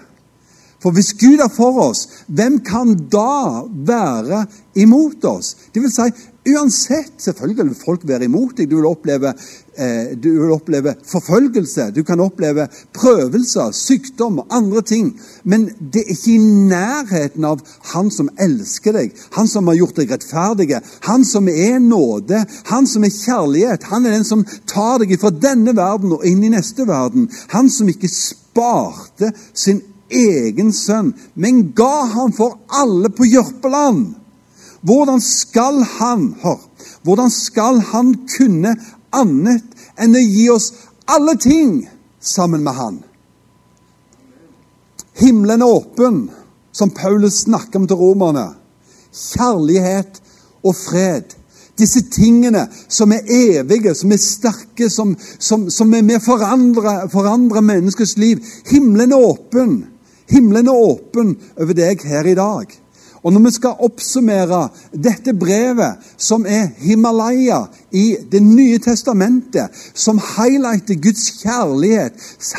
For 0.83 0.93
hvis 0.93 1.15
Gud 1.17 1.41
er 1.41 1.51
for 1.53 1.81
oss, 1.89 2.07
hvem 2.29 2.61
kan 2.65 2.93
da 3.13 3.65
være 3.89 4.45
imot 4.77 5.25
oss? 5.25 5.55
Det 5.75 5.83
vil 5.83 5.93
si, 5.93 6.11
uansett 6.55 7.13
Selvfølgelig 7.23 7.65
vil 7.65 7.79
folk 7.85 8.09
være 8.09 8.29
imot 8.29 8.57
deg. 8.59 8.71
Du 8.71 8.77
vil 8.79 8.89
oppleve 8.91 9.33
Eh, 9.79 10.17
du 10.17 10.31
vil 10.41 10.51
oppleve 10.51 10.95
forfølgelse, 11.05 11.91
du 11.91 12.03
kan 12.03 12.21
oppleve 12.21 12.65
prøvelser, 12.97 13.71
sykdom 13.77 14.39
og 14.39 14.47
andre 14.51 14.83
ting. 14.83 15.11
Men 15.45 15.67
det 15.93 16.01
er 16.01 16.15
ikke 16.15 16.33
i 16.33 16.39
nærheten 16.71 17.45
av 17.45 17.61
Han 17.93 18.09
som 18.11 18.31
elsker 18.41 18.97
deg, 18.97 19.13
Han 19.37 19.49
som 19.49 19.69
har 19.69 19.77
gjort 19.77 20.01
deg 20.01 20.15
rettferdige, 20.15 20.81
Han 21.03 21.25
som 21.25 21.49
er 21.49 21.79
nåde, 21.79 22.47
Han 22.65 22.87
som 22.87 23.05
er 23.05 23.13
kjærlighet. 23.13 23.83
Han 23.83 24.07
er 24.07 24.17
den 24.17 24.25
som 24.25 24.47
tar 24.67 24.99
deg 25.05 25.19
fra 25.21 25.31
denne 25.31 25.77
verden 25.77 26.13
og 26.13 26.25
inn 26.25 26.45
i 26.45 26.55
neste 26.57 26.89
verden. 26.89 27.29
Han 27.53 27.69
som 27.71 27.89
ikke 27.89 28.09
sparte 28.09 29.33
sin 29.53 29.83
egen 30.09 30.73
sønn, 30.73 31.13
men 31.35 31.73
ga 31.77 32.07
ham 32.17 32.33
for 32.33 32.59
alle 32.69 33.11
på 33.11 33.29
Jørpeland. 33.29 34.15
Hvordan 34.87 35.21
skal 35.21 35.83
han 35.99 36.29
hør, 36.43 36.61
hvordan 37.03 37.31
skal 37.31 37.81
han 37.91 38.13
kunne 38.37 38.77
annet 39.17 39.77
enn 39.99 40.17
å 40.17 40.23
gi 40.23 40.47
oss 40.53 40.73
alle 41.11 41.37
ting 41.41 41.81
sammen 42.21 42.65
med 42.67 42.75
Han. 42.75 43.01
Himmelen 45.17 45.63
er 45.65 45.73
åpen, 45.73 46.27
som 46.73 46.93
Paulus 46.93 47.47
snakker 47.47 47.81
om 47.81 47.87
til 47.89 47.97
romerne. 47.97 48.51
Kjærlighet 49.17 50.21
og 50.67 50.75
fred. 50.77 51.33
Disse 51.77 52.03
tingene 52.13 52.67
som 52.89 53.13
er 53.13 53.29
evige, 53.33 53.95
som 53.97 54.13
er 54.13 54.21
sterke, 54.21 54.91
som, 54.93 55.15
som, 55.39 55.71
som 55.73 55.93
er 55.95 56.05
med 56.05 56.21
å 56.21 56.39
forandre, 57.13 57.63
menneskets 57.65 58.17
liv. 58.21 58.45
Himmelen 58.69 59.15
er 59.17 59.25
åpen. 59.25 59.79
Himmelen 60.29 60.69
er 60.69 60.85
åpen 60.91 61.37
over 61.57 61.77
deg 61.77 62.05
her 62.05 62.29
i 62.29 62.37
dag. 62.37 62.73
Og 63.23 63.33
når 63.33 63.47
vi 63.47 63.53
skal 63.57 63.83
oppsummere 63.87 64.67
dette 64.93 65.35
brevet, 65.37 66.03
som 66.17 66.47
er 66.47 66.69
Himalaya 66.83 67.65
i 67.91 68.17
Det 68.31 68.41
nye 68.41 68.79
testamentet, 68.79 69.71
som 69.95 70.19
highlighter 70.19 70.95
Guds 70.95 71.43
kjærlighet, 71.43 72.13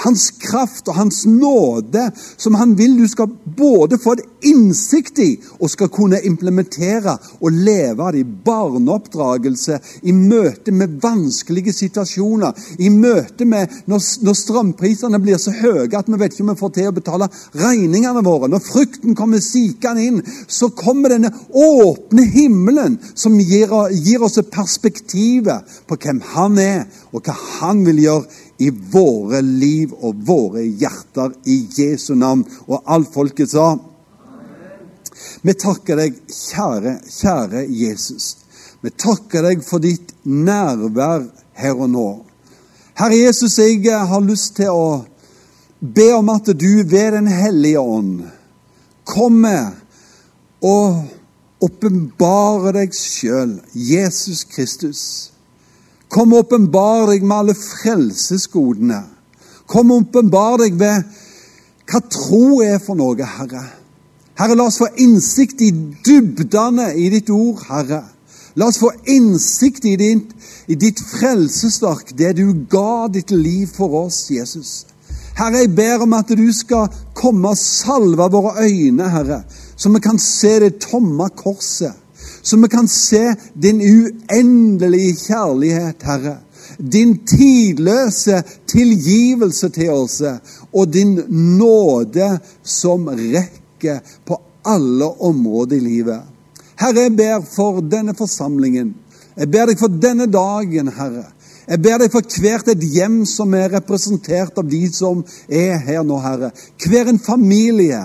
hans 0.04 0.32
kraft 0.42 0.88
og 0.88 0.96
hans 0.96 1.26
nåde, 1.26 2.12
som 2.38 2.56
han 2.56 2.78
vil 2.78 2.98
du 2.98 3.08
skal 3.08 3.28
både 3.58 4.00
få 4.00 4.16
et 4.18 4.24
innsikt 4.48 5.20
i 5.20 5.30
og 5.60 5.70
skal 5.70 5.90
kunne 5.94 6.22
implementere 6.26 7.18
og 7.42 7.52
leve 7.52 8.12
det 8.14 8.24
i 8.24 8.30
barneoppdragelse, 8.46 9.80
i 10.04 10.12
møte 10.16 10.72
med 10.72 11.00
vanskelige 11.04 11.74
situasjoner, 11.74 12.54
i 12.80 12.90
møte 12.90 13.46
med 13.46 13.74
når, 13.86 14.04
når 14.24 14.40
strømprisene 14.42 15.20
blir 15.22 15.42
så 15.42 15.54
høye 15.58 15.90
at 15.98 16.08
vi 16.08 16.20
vet 16.20 16.34
ikke 16.34 16.46
om 16.46 16.54
vi 16.54 16.60
får 16.60 16.74
til 16.78 16.90
å 16.90 16.96
betale 16.96 17.30
regningene 17.58 18.24
våre, 18.26 18.50
når 18.52 18.64
frykten 18.64 19.18
kommer 19.18 19.44
sikende 19.44 20.06
inn 20.08 20.22
så 20.48 20.70
kommer 20.70 21.12
denne 21.14 21.32
åpne 21.52 22.26
himmelen 22.32 22.98
som 23.16 23.36
gir, 23.40 23.72
gir 23.92 24.24
oss 24.24 24.38
perspektivet 25.28 25.88
på 25.88 25.96
hvem 25.96 26.22
Han 26.22 26.58
er, 26.58 26.86
og 27.12 27.24
hva 27.24 27.34
Han 27.60 27.86
vil 27.86 28.00
gjøre 28.02 28.26
i 28.60 28.70
våre 28.70 29.42
liv 29.42 29.94
og 29.94 30.16
våre 30.26 30.64
hjerter 30.64 31.34
i 31.46 31.68
Jesu 31.78 32.16
navn. 32.16 32.46
Og 32.68 32.84
alt 32.86 33.14
folket 33.14 33.50
sa. 33.50 33.78
Vi 35.42 35.54
takker 35.54 35.98
deg, 35.98 36.16
kjære, 36.30 37.00
kjære 37.10 37.66
Jesus. 37.70 38.38
Vi 38.82 38.90
takker 38.90 39.44
deg 39.44 39.64
for 39.66 39.80
ditt 39.80 40.14
nærvær 40.24 41.28
her 41.58 41.76
og 41.76 41.90
nå. 41.90 42.08
Herre 42.98 43.18
Jesus, 43.18 43.58
jeg 43.60 43.84
har 43.84 44.22
lyst 44.22 44.56
til 44.58 44.70
å 44.74 45.06
be 45.80 46.12
om 46.14 46.30
at 46.34 46.50
du 46.58 46.84
ved 46.84 47.14
Den 47.14 47.28
hellige 47.28 47.80
ånd 47.80 48.26
kommer 49.06 49.76
og 50.66 51.06
åpenbare 51.64 52.74
deg 52.76 52.94
sjøl, 52.94 53.58
Jesus 53.74 54.44
Kristus. 54.50 55.02
Kom 56.08 56.34
og 56.34 56.46
åpenbar 56.46 57.10
deg 57.12 57.26
med 57.26 57.38
alle 57.42 57.56
frelsesgodene. 57.58 59.02
Kom 59.68 59.92
og 59.92 60.06
åpenbar 60.06 60.62
deg 60.62 60.78
ved 60.80 61.04
hva 61.88 62.02
tro 62.12 62.62
er 62.64 62.80
for 62.84 63.00
noe, 63.00 63.24
Herre. 63.38 63.64
Herre, 64.38 64.56
la 64.56 64.68
oss 64.70 64.80
få 64.82 64.90
innsikt 65.02 65.64
i 65.66 65.72
dybdene 66.06 66.92
i 67.00 67.08
ditt 67.12 67.32
ord, 67.34 67.64
Herre. 67.70 68.04
La 68.58 68.68
oss 68.70 68.80
få 68.82 68.92
innsikt 69.10 69.86
i 69.86 69.96
ditt, 70.00 70.34
i 70.68 70.76
ditt 70.76 71.00
frelsesverk, 71.00 72.14
det 72.18 72.36
du 72.38 72.52
ga 72.70 73.08
ditt 73.12 73.32
liv 73.32 73.70
for 73.74 74.04
oss, 74.06 74.28
Jesus. 74.34 74.86
Herre, 75.38 75.64
jeg 75.64 75.74
ber 75.78 76.04
om 76.06 76.16
at 76.18 76.32
du 76.38 76.48
skal 76.54 76.92
komme 77.18 77.54
og 77.54 77.60
salve 77.62 78.30
våre 78.34 78.68
øyne, 78.68 79.10
Herre, 79.14 79.44
så 79.78 79.90
vi 79.94 80.00
kan 80.02 80.20
se 80.20 80.60
det 80.60 80.80
tomme 80.82 81.30
korset. 81.36 81.94
Så 82.42 82.58
vi 82.58 82.68
kan 82.68 82.88
se 82.88 83.36
din 83.54 83.82
uendelige 83.82 85.16
kjærlighet, 85.28 86.04
Herre. 86.04 86.38
Din 86.78 87.18
tidløse 87.26 88.44
tilgivelse 88.68 89.70
til 89.70 89.90
oss, 89.90 90.22
og 90.74 90.94
din 90.94 91.14
nåde 91.30 92.40
som 92.64 93.08
rekker 93.08 94.00
på 94.26 94.42
alle 94.66 95.06
områder 95.06 95.78
i 95.78 95.80
livet. 95.80 96.22
Herre, 96.80 97.08
jeg 97.08 97.16
ber 97.18 97.46
for 97.56 97.82
denne 97.82 98.16
forsamlingen. 98.18 98.96
Jeg 99.38 99.52
ber 99.52 99.70
deg 99.70 99.80
for 99.80 99.94
denne 100.02 100.26
dagen, 100.26 100.90
Herre. 100.94 101.26
Jeg 101.68 101.82
ber 101.84 102.00
deg 102.00 102.12
for 102.12 102.38
hvert 102.42 102.70
et 102.72 102.84
hjem 102.96 103.24
som 103.28 103.54
er 103.58 103.74
representert 103.76 104.58
av 104.58 104.70
de 104.70 104.86
som 104.94 105.24
er 105.50 105.76
her 105.84 106.06
nå, 106.08 106.20
Herre. 106.24 106.54
Hver 106.80 107.12
en 107.12 107.20
familie. 107.20 108.02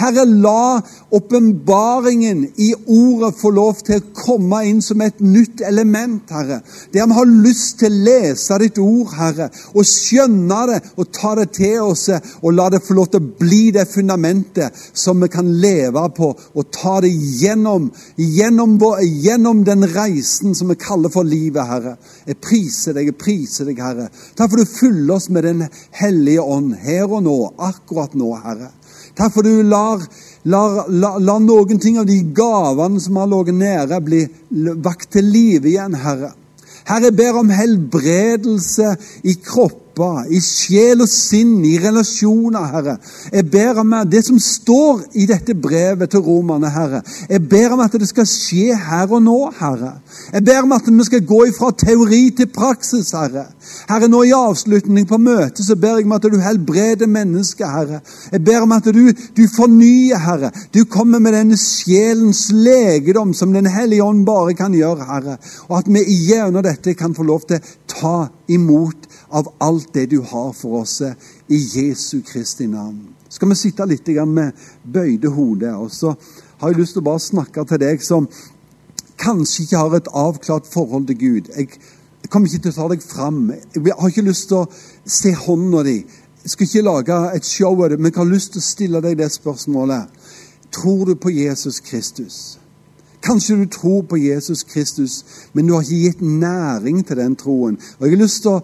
Herre, 0.00 0.24
la 0.24 0.80
åpenbaringen 1.12 2.44
i 2.56 2.72
ordet 2.86 3.36
få 3.36 3.50
lov 3.52 3.82
til 3.84 4.00
å 4.00 4.06
komme 4.16 4.62
inn 4.68 4.80
som 4.84 5.00
et 5.04 5.20
nytt 5.20 5.60
element, 5.66 6.30
Herre. 6.32 6.60
Der 6.94 7.06
vi 7.06 7.18
har 7.18 7.28
lyst 7.28 7.78
til 7.82 7.92
å 7.92 8.02
lese 8.06 8.58
ditt 8.62 8.80
ord, 8.82 9.12
Herre, 9.18 9.50
og 9.74 9.86
skjønne 9.88 10.60
det 10.70 10.80
og 10.96 11.10
ta 11.12 11.34
det 11.38 11.48
til 11.58 11.78
oss, 11.84 12.08
og 12.40 12.56
la 12.56 12.68
det 12.72 12.82
få 12.86 12.96
lov 12.96 13.10
til 13.12 13.22
å 13.22 13.32
bli 13.42 13.62
det 13.74 13.86
fundamentet 13.90 14.78
som 14.92 15.20
vi 15.22 15.30
kan 15.32 15.48
leve 15.62 16.04
på, 16.16 16.32
og 16.32 16.70
ta 16.74 16.98
det 17.04 17.12
gjennom, 17.12 17.90
gjennom, 18.16 18.78
gjennom 19.02 19.64
den 19.68 19.86
reisen 19.92 20.56
som 20.56 20.72
vi 20.72 20.80
kaller 20.80 21.12
for 21.12 21.28
livet, 21.28 21.66
Herre. 21.68 21.96
Jeg 22.26 22.40
priser 22.42 22.96
deg, 22.96 23.12
jeg 23.12 23.20
priser 23.20 23.68
deg, 23.68 23.82
Herre. 23.82 24.08
Takk 24.38 24.52
for 24.52 24.62
du 24.62 24.68
fyller 24.68 25.16
oss 25.16 25.28
med 25.28 25.42
Den 25.42 25.66
hellige 25.98 26.42
ånd 26.42 26.76
her 26.84 27.10
og 27.10 27.24
nå, 27.26 27.36
akkurat 27.58 28.14
nå, 28.18 28.30
Herre. 28.44 28.70
Takk 29.18 29.34
for 29.34 29.44
du 29.44 29.62
lar, 29.62 30.00
lar, 30.48 30.86
lar, 30.88 31.18
lar 31.20 31.40
noen 31.44 31.80
ting 31.80 31.98
av 32.00 32.06
de 32.08 32.18
gavene 32.32 33.00
som 33.00 33.18
har 33.20 33.28
ligget 33.28 33.58
nede, 33.58 34.00
bli 34.04 34.22
vakt 34.80 35.12
til 35.18 35.28
live 35.28 35.68
igjen, 35.68 35.98
Herre. 36.00 36.32
Herre, 36.88 37.10
jeg 37.10 37.16
ber 37.16 37.38
om 37.38 37.50
helbredelse 37.52 38.94
i 39.28 39.36
kropper, 39.38 40.24
i 40.32 40.40
sjel 40.42 41.04
og 41.04 41.10
sinn, 41.12 41.60
i 41.68 41.76
relasjoner, 41.78 42.64
Herre. 42.72 42.96
Jeg 43.30 43.46
ber 43.52 43.82
om 43.84 43.92
det 44.10 44.24
som 44.26 44.40
står 44.42 45.04
i 45.20 45.28
dette 45.30 45.54
brevet 45.54 46.10
til 46.10 46.24
romerne, 46.24 46.72
Herre. 46.72 47.02
Jeg 47.28 47.44
ber 47.52 47.76
om 47.76 47.84
at 47.84 47.94
det 48.00 48.08
skal 48.10 48.26
skje 48.26 48.74
her 48.88 49.12
og 49.12 49.22
nå, 49.22 49.38
Herre. 49.60 49.94
Jeg 50.32 50.46
ber 50.48 50.64
om 50.64 50.74
at 50.74 50.88
vi 50.88 51.06
skal 51.10 51.26
gå 51.28 51.44
ifra 51.52 51.70
teori 51.84 52.24
til 52.40 52.50
praksis, 52.50 53.12
Herre. 53.14 53.46
Herre, 53.88 54.08
nå 54.10 54.22
i 54.26 54.32
avslutning 54.34 55.06
på 55.08 55.18
møtet 55.22 55.64
så 55.66 55.76
ber 55.78 56.00
jeg 56.00 56.06
om 56.08 56.14
at 56.16 56.26
du 56.26 56.38
helbreder 56.42 57.10
mennesket, 57.10 57.66
Herre. 57.68 58.00
Jeg 58.32 58.42
ber 58.44 58.64
om 58.64 58.74
at 58.76 58.88
du, 58.94 59.02
du 59.12 59.42
fornyer, 59.54 60.18
Herre. 60.22 60.52
Du 60.74 60.82
kommer 60.90 61.22
med 61.22 61.36
denne 61.36 61.58
sjelens 61.60 62.48
legedom 62.52 63.34
som 63.36 63.52
Den 63.52 63.68
hellige 63.70 64.04
ånd 64.04 64.24
bare 64.26 64.56
kan 64.58 64.74
gjøre, 64.74 65.06
Herre. 65.08 65.38
Og 65.68 65.78
at 65.78 65.90
vi 65.92 66.04
gjennom 66.28 66.64
dette 66.64 66.96
kan 66.98 67.14
få 67.14 67.26
lov 67.28 67.46
til 67.48 67.60
å 67.60 67.74
ta 67.92 68.16
imot 68.52 69.08
av 69.32 69.48
alt 69.64 69.92
det 69.94 70.08
du 70.12 70.20
har 70.22 70.52
for 70.56 70.82
oss 70.82 71.00
i 71.02 71.58
Jesu 71.58 72.20
Kristi 72.26 72.66
navn. 72.66 73.12
Skal 73.32 73.48
vi 73.48 73.56
sitte 73.56 73.86
litt 73.88 74.08
med 74.28 74.52
bøyde 74.84 75.30
hode, 75.32 75.70
og 75.72 75.90
så 75.92 76.12
har 76.60 76.70
jeg 76.70 76.82
lyst 76.82 76.98
til 76.98 77.02
å 77.02 77.08
bare 77.08 77.22
snakke 77.22 77.64
til 77.64 77.80
deg 77.80 78.02
som 78.04 78.28
kanskje 79.22 79.64
ikke 79.64 79.80
har 79.80 79.96
et 79.96 80.10
avklart 80.12 80.68
forhold 80.68 81.06
til 81.08 81.18
Gud. 81.18 81.50
Jeg, 81.56 81.78
jeg 82.22 82.30
kommer 82.30 82.48
ikke 82.48 82.62
til 82.62 82.72
å 82.72 82.76
ta 82.76 82.88
deg 82.92 83.02
fram. 83.02 83.40
Jeg 83.74 83.94
har 83.98 84.12
ikke 84.12 84.26
lyst 84.26 84.48
til 84.50 84.62
å 84.62 84.68
se 85.06 85.34
hånda 85.34 85.82
di. 85.86 85.98
Jeg 86.42 86.54
skal 86.54 86.68
ikke 86.68 86.86
lage 86.86 87.18
et 87.36 87.46
show 87.46 87.74
av 87.74 87.90
det, 87.90 87.98
men 87.98 88.12
jeg 88.12 88.20
har 88.20 88.30
lyst 88.30 88.54
til 88.54 88.62
å 88.62 88.66
stille 88.66 89.02
deg 89.04 89.18
det 89.18 89.30
spørsmålet. 89.34 90.10
Tror 90.72 91.04
du 91.10 91.14
på 91.18 91.30
Jesus 91.34 91.80
Kristus? 91.84 92.61
Kanskje 93.22 93.56
du 93.56 93.66
tror 93.70 94.02
på 94.02 94.16
Jesus 94.18 94.64
Kristus, 94.66 95.24
men 95.52 95.66
du 95.66 95.76
har 95.76 95.84
ikke 95.86 96.08
gitt 96.08 96.22
næring 96.26 97.04
til 97.06 97.20
den 97.20 97.36
troen. 97.38 97.76
Og 97.98 98.06
Jeg 98.06 98.16
har 98.16 98.22
lyst 98.22 98.42
til 98.42 98.50
å, 98.50 98.62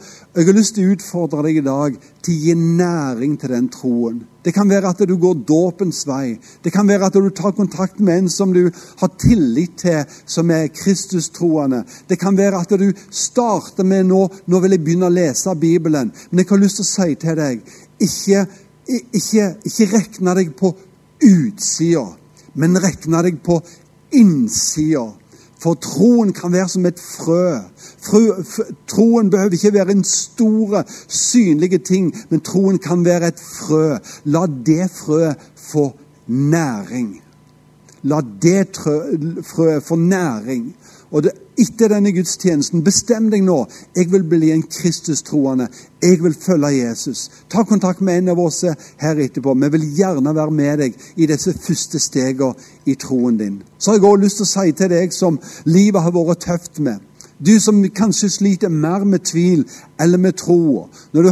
lyst 0.56 0.74
til 0.74 0.88
å 0.88 0.96
utfordre 0.96 1.44
deg 1.46 1.60
i 1.60 1.62
dag 1.66 1.94
til 2.26 2.34
å 2.34 2.42
gi 2.42 2.56
næring 2.58 3.36
til 3.38 3.54
den 3.54 3.68
troen. 3.70 4.18
Det 4.42 4.54
kan 4.56 4.66
være 4.70 4.90
at 4.90 5.04
du 5.06 5.14
går 5.14 5.44
dåpens 5.46 6.02
vei. 6.08 6.40
Det 6.64 6.72
kan 6.74 6.88
være 6.90 7.06
at 7.06 7.14
du 7.14 7.30
tar 7.30 7.54
kontakt 7.54 8.00
med 8.00 8.24
en 8.24 8.30
som 8.34 8.52
du 8.52 8.64
har 8.98 9.14
tillit 9.20 9.78
til, 9.78 10.02
som 10.26 10.50
er 10.50 10.72
Kristus-troende. 10.74 11.84
Det 12.10 12.18
kan 12.18 12.36
være 12.36 12.58
at 12.58 12.74
du 12.80 12.90
starter 13.10 13.86
med 13.86 14.10
nå 14.10 14.24
nå 14.46 14.62
vil 14.64 14.74
jeg 14.74 14.84
begynne 14.84 15.06
å 15.06 15.14
lese 15.14 15.54
Bibelen. 15.54 16.10
Men 16.30 16.42
jeg 16.42 16.50
har 16.50 16.64
lyst 16.64 16.82
til 16.82 16.88
å 16.88 16.92
si 16.94 17.14
til 17.14 17.38
deg 17.38 17.74
ikke, 18.02 18.46
ikke, 19.14 19.52
ikke 19.70 19.92
rekne 19.94 20.40
deg 20.40 20.56
på 20.58 20.74
utsida, 21.28 22.08
men 22.58 22.80
rekne 22.82 23.22
deg 23.22 23.38
på 23.44 23.62
innsida. 23.62 23.84
For 25.58 25.74
troen 25.74 26.32
kan 26.32 26.52
være 26.52 26.68
som 26.68 26.86
et 26.86 27.00
frø. 27.00 27.58
Troen 28.88 29.30
behøver 29.30 29.52
ikke 29.52 29.72
være 29.74 29.90
en 29.90 30.04
store, 30.04 30.84
synlige 31.08 31.78
ting, 31.78 32.12
men 32.30 32.40
troen 32.40 32.78
kan 32.78 33.04
være 33.04 33.28
et 33.28 33.40
frø. 33.40 33.98
La 34.24 34.46
det 34.46 34.90
frøet 34.90 35.36
få 35.56 35.92
næring. 36.26 37.18
La 38.02 38.20
det 38.42 38.70
frøet 39.42 39.82
få 39.82 39.96
næring. 39.96 40.76
Og 41.10 41.22
det, 41.24 41.32
etter 41.58 41.88
denne 41.88 42.12
gudstjenesten, 42.12 42.82
bestem 42.84 43.30
deg 43.32 43.42
nå. 43.46 43.62
Jeg 43.96 44.10
vil 44.12 44.26
bli 44.28 44.50
en 44.52 44.62
Kristus-troende. 44.62 45.68
Jeg 46.04 46.20
vil 46.22 46.36
følge 46.36 46.74
Jesus. 46.76 47.28
Ta 47.48 47.64
kontakt 47.64 48.02
med 48.04 48.20
en 48.20 48.34
av 48.34 48.42
oss 48.42 48.60
her 49.00 49.22
etterpå. 49.24 49.54
Vi 49.56 49.72
vil 49.72 49.88
gjerne 49.96 50.34
være 50.36 50.54
med 50.54 50.84
deg 50.84 50.98
i 51.16 51.28
disse 51.30 51.54
første 51.56 52.00
stegene 52.02 52.54
i 52.86 52.96
troen 53.00 53.40
din. 53.40 53.62
Så 53.78 53.92
har 53.92 53.98
jeg 53.98 54.08
også 54.10 54.24
lyst 54.24 54.42
til 54.42 54.48
å 54.48 54.52
si 54.52 54.76
til 54.76 54.92
deg 54.92 55.16
som 55.16 55.40
livet 55.64 56.04
har 56.04 56.14
vært 56.14 56.44
tøft 56.44 56.82
med. 56.84 57.00
Du 57.38 57.54
som 57.62 57.84
kanskje 57.94 58.28
sliter 58.34 58.68
mer 58.68 59.04
med 59.06 59.22
tvil 59.24 59.62
eller 60.00 60.18
med 60.18 60.36
tro. 60.36 60.88
Når 61.12 61.22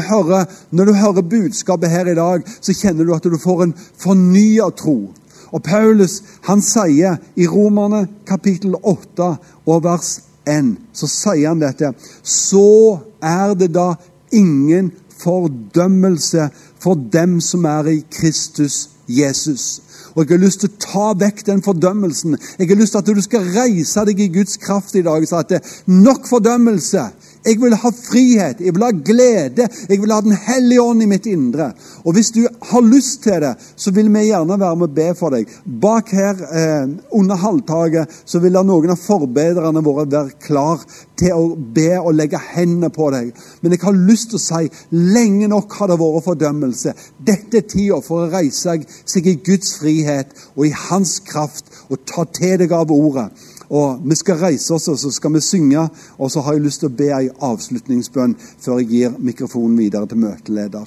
når 0.70 0.84
du 0.84 0.92
hører 0.94 1.22
budskapet 1.22 1.90
her 1.90 2.06
i 2.06 2.14
dag, 2.14 2.42
så 2.60 2.72
kjenner 2.72 3.04
du 3.04 3.14
at 3.14 3.24
du 3.24 3.38
får 3.38 3.62
en 3.62 3.74
fornya 3.98 4.70
tro. 4.70 5.12
Og 5.53 5.62
Paulus 5.62 6.22
han 6.49 6.62
sier 6.64 7.18
i 7.36 7.47
Romerne 7.47 8.07
kapittel 8.26 8.74
8 8.82 9.30
og 9.66 9.84
vers 9.84 10.12
1, 10.49 10.74
så 10.94 11.09
sier 11.11 11.51
han 11.51 11.62
dette. 11.62 11.92
Så 12.22 12.99
er 13.22 13.55
det 13.59 13.72
da 13.74 13.92
ingen 14.34 14.92
fordømmelse 15.22 16.49
for 16.82 16.99
dem 17.12 17.40
som 17.40 17.64
er 17.64 17.90
i 17.94 18.01
Kristus 18.11 18.88
Jesus. 19.09 19.82
Og 20.14 20.24
Jeg 20.24 20.38
har 20.38 20.44
lyst 20.44 20.62
til 20.62 20.70
å 20.72 20.80
ta 20.80 21.07
vekk 21.18 21.42
den 21.47 21.62
fordømmelsen. 21.62 22.36
Jeg 22.59 22.68
har 22.68 22.78
lyst 22.80 22.94
til 22.97 23.03
at 23.03 23.11
du 23.16 23.22
skal 23.22 23.51
reise 23.53 24.05
deg 24.09 24.20
i 24.20 24.32
Guds 24.32 24.57
kraft 24.57 24.97
i 24.97 25.05
dag. 25.05 25.26
Så 25.28 25.42
at 25.42 25.51
det 25.53 25.61
er 25.61 25.74
nok 25.92 26.28
fordømmelse 26.28 27.05
jeg 27.47 27.61
vil 27.62 27.76
ha 27.78 27.90
frihet, 27.94 28.61
jeg 28.61 28.74
vil 28.74 28.84
ha 28.84 28.90
glede, 28.90 29.68
jeg 29.88 30.01
vil 30.03 30.12
ha 30.12 30.20
Den 30.26 30.36
hellige 30.47 30.82
ånd 30.82 31.03
i 31.03 31.07
mitt 31.07 31.26
indre. 31.30 31.70
Og 32.05 32.16
Hvis 32.16 32.32
du 32.34 32.47
har 32.70 32.82
lyst 32.82 33.22
til 33.22 33.40
det, 33.40 33.55
så 33.76 33.90
vil 33.94 34.11
vi 34.12 34.26
gjerne 34.26 34.59
være 34.61 34.76
med 34.76 34.88
og 34.88 34.94
be 34.94 35.09
for 35.14 35.34
deg. 35.34 35.51
Bak 35.82 36.11
her 36.11 36.40
eh, 36.51 36.88
under 37.12 37.36
halvtaket 37.36 38.12
så 38.24 38.40
vil 38.42 38.59
noen 38.66 38.90
av 38.90 39.01
forbedrerne 39.01 39.84
våre 39.84 40.07
være 40.11 40.38
klar 40.42 40.82
til 41.18 41.32
å 41.36 41.44
be 41.57 41.92
og 42.01 42.14
legge 42.16 42.40
hendene 42.55 42.90
på 42.92 43.11
deg. 43.14 43.32
Men 43.62 43.74
jeg 43.74 43.84
har 43.84 43.99
lyst 44.09 44.32
til 44.32 44.40
å 44.40 44.44
si 44.47 44.97
lenge 44.97 45.49
nok 45.53 45.78
har 45.78 45.92
det 45.92 46.01
vært 46.01 46.26
fordømmelse. 46.26 46.94
Dette 47.18 47.61
er 47.61 47.68
tida 47.68 48.01
for 48.05 48.24
å 48.24 48.30
reise 48.32 48.76
seg 49.05 49.28
i 49.28 49.38
Guds 49.47 49.76
frihet 49.80 50.34
og 50.57 50.66
i 50.66 50.74
Hans 50.86 51.18
kraft 51.26 51.70
og 51.90 52.03
ta 52.09 52.26
til 52.36 52.59
deg 52.62 52.74
av 52.74 52.92
ordet. 52.92 53.30
Og 53.70 54.00
Vi 54.04 54.14
skal 54.14 54.38
reise 54.38 54.74
oss 54.74 54.88
og 54.88 54.98
så 54.98 55.10
skal 55.10 55.32
vi 55.34 55.40
synge, 55.40 55.88
og 56.18 56.30
så 56.30 56.40
har 56.40 56.54
jeg 56.54 56.62
lyst 56.66 56.80
til 56.80 56.90
å 56.90 56.96
be 56.96 57.10
ei 57.14 57.28
avslutningsbønn 57.28 58.36
før 58.38 58.80
jeg 58.80 58.90
gir 58.90 59.18
mikrofonen 59.18 59.78
videre 59.78 60.06
til 60.06 60.22
møteleder. 60.22 60.86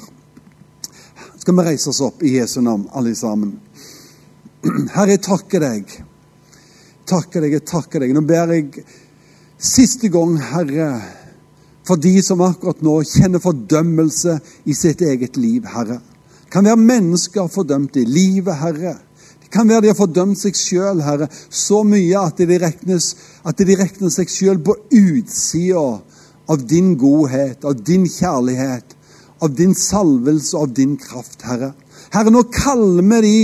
Skal 1.40 1.56
vi 1.56 1.66
reise 1.66 1.90
oss 1.90 2.02
opp 2.02 2.24
i 2.24 2.38
Jesu 2.38 2.62
navn, 2.62 2.88
alle 2.96 3.16
sammen? 3.16 3.58
Herre, 4.64 5.16
jeg 5.16 5.24
takker 5.24 5.64
deg. 5.64 5.94
Takker 7.08 7.44
deg, 7.44 7.58
jeg 7.58 7.68
takker 7.68 8.04
deg. 8.04 8.14
Nå 8.16 8.24
ber 8.28 8.54
jeg 8.54 8.84
siste 9.60 10.12
gang, 10.12 10.38
Herre, 10.52 10.90
for 11.88 12.00
de 12.00 12.20
som 12.24 12.44
akkurat 12.44 12.84
nå 12.86 13.00
kjenner 13.08 13.44
fordømmelse 13.44 14.38
i 14.70 14.76
sitt 14.78 15.02
eget 15.02 15.40
liv, 15.40 15.68
Herre. 15.68 16.00
Kan 16.52 16.68
være 16.68 16.82
mennesker 16.82 17.48
fordømt 17.52 17.98
i 18.00 18.06
livet, 18.08 18.56
Herre 18.60 18.98
kan 19.54 19.70
være 19.70 19.82
de 19.82 19.92
har 19.92 19.98
fordømt 19.98 20.38
seg 20.38 20.58
sjøl, 20.58 21.02
Herre, 21.02 21.30
så 21.50 21.82
mye 21.88 22.22
at 22.22 22.38
de 22.38 22.60
regnes, 22.62 23.14
at 23.48 23.58
de 23.58 23.78
regner 23.80 24.14
seg 24.14 24.30
sjøl 24.30 24.62
på 24.62 24.76
utsida 24.94 25.86
av 26.50 26.64
din 26.70 26.96
godhet, 26.98 27.66
av 27.66 27.78
din 27.86 28.06
kjærlighet, 28.10 28.96
av 29.42 29.54
din 29.56 29.76
salvelse 29.78 30.56
og 30.58 30.68
av 30.68 30.78
din 30.78 30.96
kraft, 31.00 31.44
Herre. 31.48 31.74
Herre, 32.14 32.34
nå 32.34 32.44
kaller 32.54 33.06
vi 33.06 33.22
de 33.26 33.42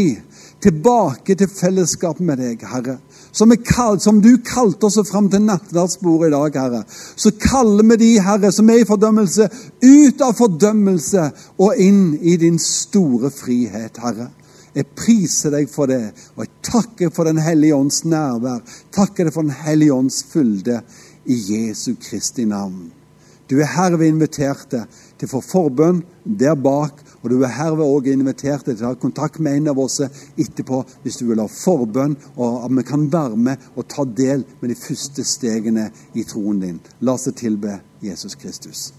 tilbake 0.66 1.36
til 1.38 1.51
fellesskap 1.51 2.22
med 2.26 2.41
deg, 2.41 2.64
Herre. 2.66 2.97
Som, 3.36 3.51
kalt, 3.68 4.01
som 4.01 4.22
du 4.24 4.38
kalte 4.47 4.88
oss 4.88 4.97
fram 5.10 5.28
til 5.30 5.43
nattverdsbordet 5.43 6.30
i 6.30 6.34
dag, 6.34 6.58
Herre. 6.62 6.82
Så 6.88 7.34
kaller 7.41 7.86
vi 7.91 7.99
de, 8.01 8.12
Herre, 8.24 8.51
som 8.56 8.70
er 8.72 8.82
i 8.82 8.88
fordømmelse, 8.88 9.49
ut 9.84 10.24
av 10.26 10.38
fordømmelse 10.39 11.30
og 11.62 11.82
inn 11.82 12.16
i 12.22 12.38
din 12.41 12.58
store 12.62 13.34
frihet, 13.34 14.01
Herre. 14.01 14.32
Jeg 14.76 14.91
priser 14.91 15.53
deg 15.55 15.69
for 15.71 15.88
det, 15.88 16.11
og 16.36 16.43
jeg 16.43 16.51
takker 16.67 17.13
for 17.15 17.28
Den 17.30 17.39
hellige 17.39 17.78
ånds 17.78 18.03
nærvær. 18.03 18.59
Takker 18.91 19.28
deg 19.28 19.34
for 19.34 19.47
Den 19.47 19.55
hellige 19.63 19.95
ånds 19.95 20.19
fylde 20.28 20.82
i 21.26 21.39
Jesu 21.39 21.95
Kristi 22.01 22.45
navn. 22.45 22.91
Du 23.49 23.59
er 23.61 23.69
herved 23.69 24.07
invitert 24.09 24.73
til 24.73 25.28
å 25.28 25.32
få 25.36 25.41
forbønn 25.45 26.01
der 26.26 26.57
bak, 26.57 26.97
og 27.21 27.30
du 27.30 27.38
er 27.43 27.53
herved 27.53 27.86
også 27.86 28.15
invitert 28.17 28.65
til 28.65 28.82
å 28.82 28.89
ha 28.89 28.99
kontakt 28.99 29.38
med 29.39 29.59
en 29.59 29.71
av 29.76 29.82
oss 29.86 29.99
etterpå 30.01 30.82
hvis 31.03 31.21
du 31.21 31.28
vil 31.30 31.43
ha 31.43 31.47
forbønn, 31.51 32.17
og 32.36 32.65
at 32.65 32.76
vi 32.80 32.88
kan 32.89 33.07
være 33.13 33.38
med 33.38 33.69
og 33.76 33.86
ta 33.93 34.05
del 34.05 34.47
med 34.59 34.73
de 34.73 34.80
første 34.82 35.23
stegene 35.23 35.91
i 36.17 36.26
troen 36.26 36.61
din. 36.65 36.82
La 37.05 37.19
oss 37.19 37.30
tilbe 37.38 37.80
Jesus 38.01 38.34
Kristus. 38.34 38.89